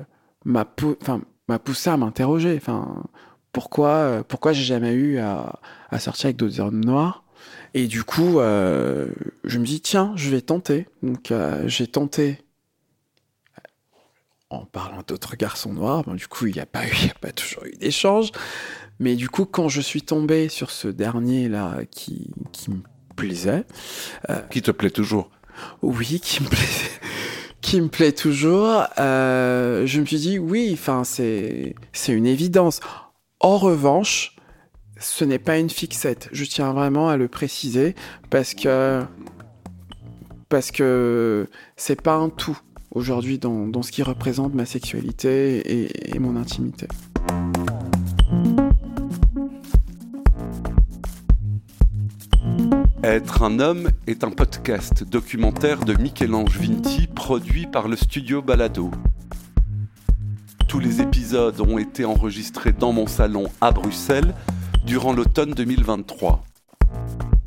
m'a 0.45 0.65
poussé 0.65 1.89
à 1.89 1.97
m'interroger. 1.97 2.55
Enfin, 2.57 3.03
pourquoi 3.51 4.23
pourquoi 4.27 4.53
j'ai 4.53 4.63
jamais 4.63 4.93
eu 4.93 5.17
à, 5.17 5.59
à 5.89 5.99
sortir 5.99 6.27
avec 6.27 6.37
d'autres 6.37 6.59
hommes 6.59 6.83
noirs 6.85 7.23
Et 7.73 7.87
du 7.87 8.03
coup, 8.03 8.39
euh, 8.39 9.07
je 9.43 9.59
me 9.59 9.65
dis 9.65 9.81
tiens, 9.81 10.13
je 10.15 10.29
vais 10.29 10.41
tenter. 10.41 10.87
Donc 11.03 11.31
euh, 11.31 11.67
j'ai 11.67 11.87
tenté 11.87 12.37
en 14.49 14.65
parlant 14.65 15.01
d'autres 15.07 15.35
garçons 15.35 15.73
noirs. 15.73 16.03
Bon, 16.03 16.13
du 16.13 16.27
coup, 16.27 16.47
il 16.47 16.53
n'y 16.53 16.59
a 16.59 16.65
pas 16.65 16.85
eu, 16.85 16.91
il 17.01 17.07
y 17.07 17.11
a 17.11 17.15
pas 17.19 17.31
toujours 17.31 17.65
eu 17.65 17.71
d'échange. 17.71 18.31
Mais 18.99 19.15
du 19.15 19.29
coup, 19.29 19.45
quand 19.45 19.69
je 19.69 19.81
suis 19.81 20.01
tombé 20.01 20.49
sur 20.49 20.69
ce 20.69 20.87
dernier-là 20.87 21.79
qui, 21.89 22.31
qui 22.51 22.69
me 22.69 22.81
plaisait. 23.15 23.65
qui 24.51 24.61
te 24.61 24.71
plaît 24.71 24.91
toujours? 24.91 25.29
Oui, 25.81 26.19
qui 26.19 26.43
me 26.43 26.49
plaisait 26.49 26.91
qui 27.61 27.79
me 27.79 27.87
plaît 27.87 28.11
toujours, 28.11 28.85
euh, 28.99 29.85
je 29.85 30.01
me 30.01 30.05
suis 30.05 30.17
dit 30.17 30.39
oui, 30.39 30.71
enfin 30.73 31.03
c'est 31.03 31.75
c'est 31.93 32.11
une 32.11 32.25
évidence. 32.25 32.79
En 33.39 33.57
revanche, 33.57 34.35
ce 35.01 35.25
n'est 35.25 35.39
pas 35.39 35.57
une 35.57 35.69
fixette. 35.69 36.29
Je 36.31 36.45
tiens 36.45 36.71
vraiment 36.73 37.09
à 37.09 37.17
le 37.17 37.27
préciser 37.27 37.95
parce 38.29 38.53
que 38.53 39.01
parce 40.47 40.71
que 40.71 41.49
c'est 41.75 42.01
pas 42.01 42.15
un 42.15 42.29
tout 42.29 42.57
aujourd'hui 42.93 43.39
dans, 43.39 43.81
ce 43.81 43.91
qui 43.91 44.03
représente 44.03 44.53
ma 44.53 44.65
sexualité 44.65 45.59
et, 45.59 46.15
et 46.15 46.19
mon 46.19 46.35
intimité. 46.35 46.87
Être 53.03 53.43
un 53.43 53.59
homme 53.59 53.89
est 54.07 54.23
un 54.23 54.29
podcast 54.29 55.03
documentaire 55.03 55.79
de 55.85 55.93
Michel-Ange 55.93 56.59
Vinti 56.59 57.07
produit 57.07 57.65
par 57.65 57.87
le 57.87 57.95
studio 57.95 58.41
Balado. 58.41 58.91
Tous 60.67 60.79
les 60.79 61.01
épisodes 61.01 61.59
ont 61.61 61.77
été 61.77 62.05
enregistrés 62.05 62.73
dans 62.73 62.91
mon 62.91 63.07
salon 63.07 63.45
à 63.61 63.71
Bruxelles 63.71 64.35
durant 64.85 65.13
l'automne 65.13 65.51
2023. 65.51 66.43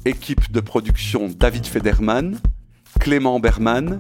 Équipe 0.05 0.53
de 0.53 0.61
production 0.61 1.29
David 1.29 1.67
Federman, 1.67 2.39
Clément 3.01 3.41
Berman, 3.41 3.99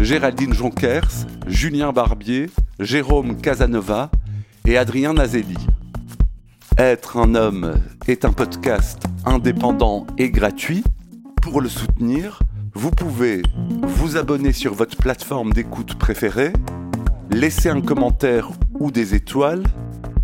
Géraldine 0.00 0.52
Jonkers, 0.52 1.26
Julien 1.46 1.92
Barbier, 1.92 2.50
Jérôme 2.80 3.40
Casanova 3.40 4.10
et 4.66 4.76
Adrien 4.76 5.14
Nazelli. 5.14 5.56
Être 6.78 7.18
un 7.18 7.34
homme 7.34 7.74
est 8.08 8.24
un 8.24 8.32
podcast 8.32 9.02
indépendant 9.24 10.06
et 10.18 10.30
gratuit. 10.30 10.82
Pour 11.40 11.60
le 11.60 11.68
soutenir, 11.68 12.40
vous 12.74 12.90
pouvez 12.90 13.42
vous 13.82 14.16
abonner 14.16 14.52
sur 14.52 14.74
votre 14.74 14.96
plateforme 14.96 15.52
d'écoute 15.52 15.94
préférée, 15.98 16.52
laisser 17.30 17.68
un 17.68 17.80
commentaire 17.80 18.50
ou 18.80 18.90
des 18.90 19.14
étoiles, 19.14 19.62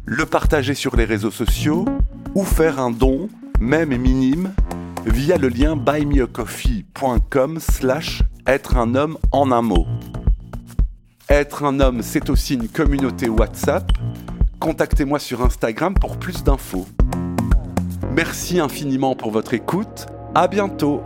le 0.07 0.25
partager 0.25 0.75
sur 0.75 0.97
les 0.97 1.05
réseaux 1.05 1.31
sociaux 1.31 1.85
ou 2.39 2.45
faire 2.45 2.79
un 2.79 2.91
don, 2.91 3.29
même 3.61 3.97
minime, 3.97 4.55
via 5.05 5.37
le 5.37 5.49
lien 5.49 5.77
buymeacoffee.com 5.77 7.59
slash 7.59 8.23
être 8.47 8.77
un 8.77 8.95
homme 8.95 9.19
en 9.33 9.51
un 9.51 9.63
mot. 9.63 9.87
Être 11.29 11.65
un 11.65 11.81
homme, 11.81 12.01
c'est 12.01 12.31
aussi 12.31 12.55
une 12.55 12.69
communauté 12.69 13.29
WhatsApp 13.29 13.91
contactez-moi 14.59 15.19
sur 15.19 15.43
Instagram 15.43 15.95
pour 15.95 16.17
plus 16.19 16.45
d'infos. 16.45 16.87
Merci 18.15 18.61
infiniment 18.61 19.15
pour 19.15 19.31
votre 19.31 19.55
écoute. 19.55 20.07
À 20.35 20.49
bientôt. 20.49 21.03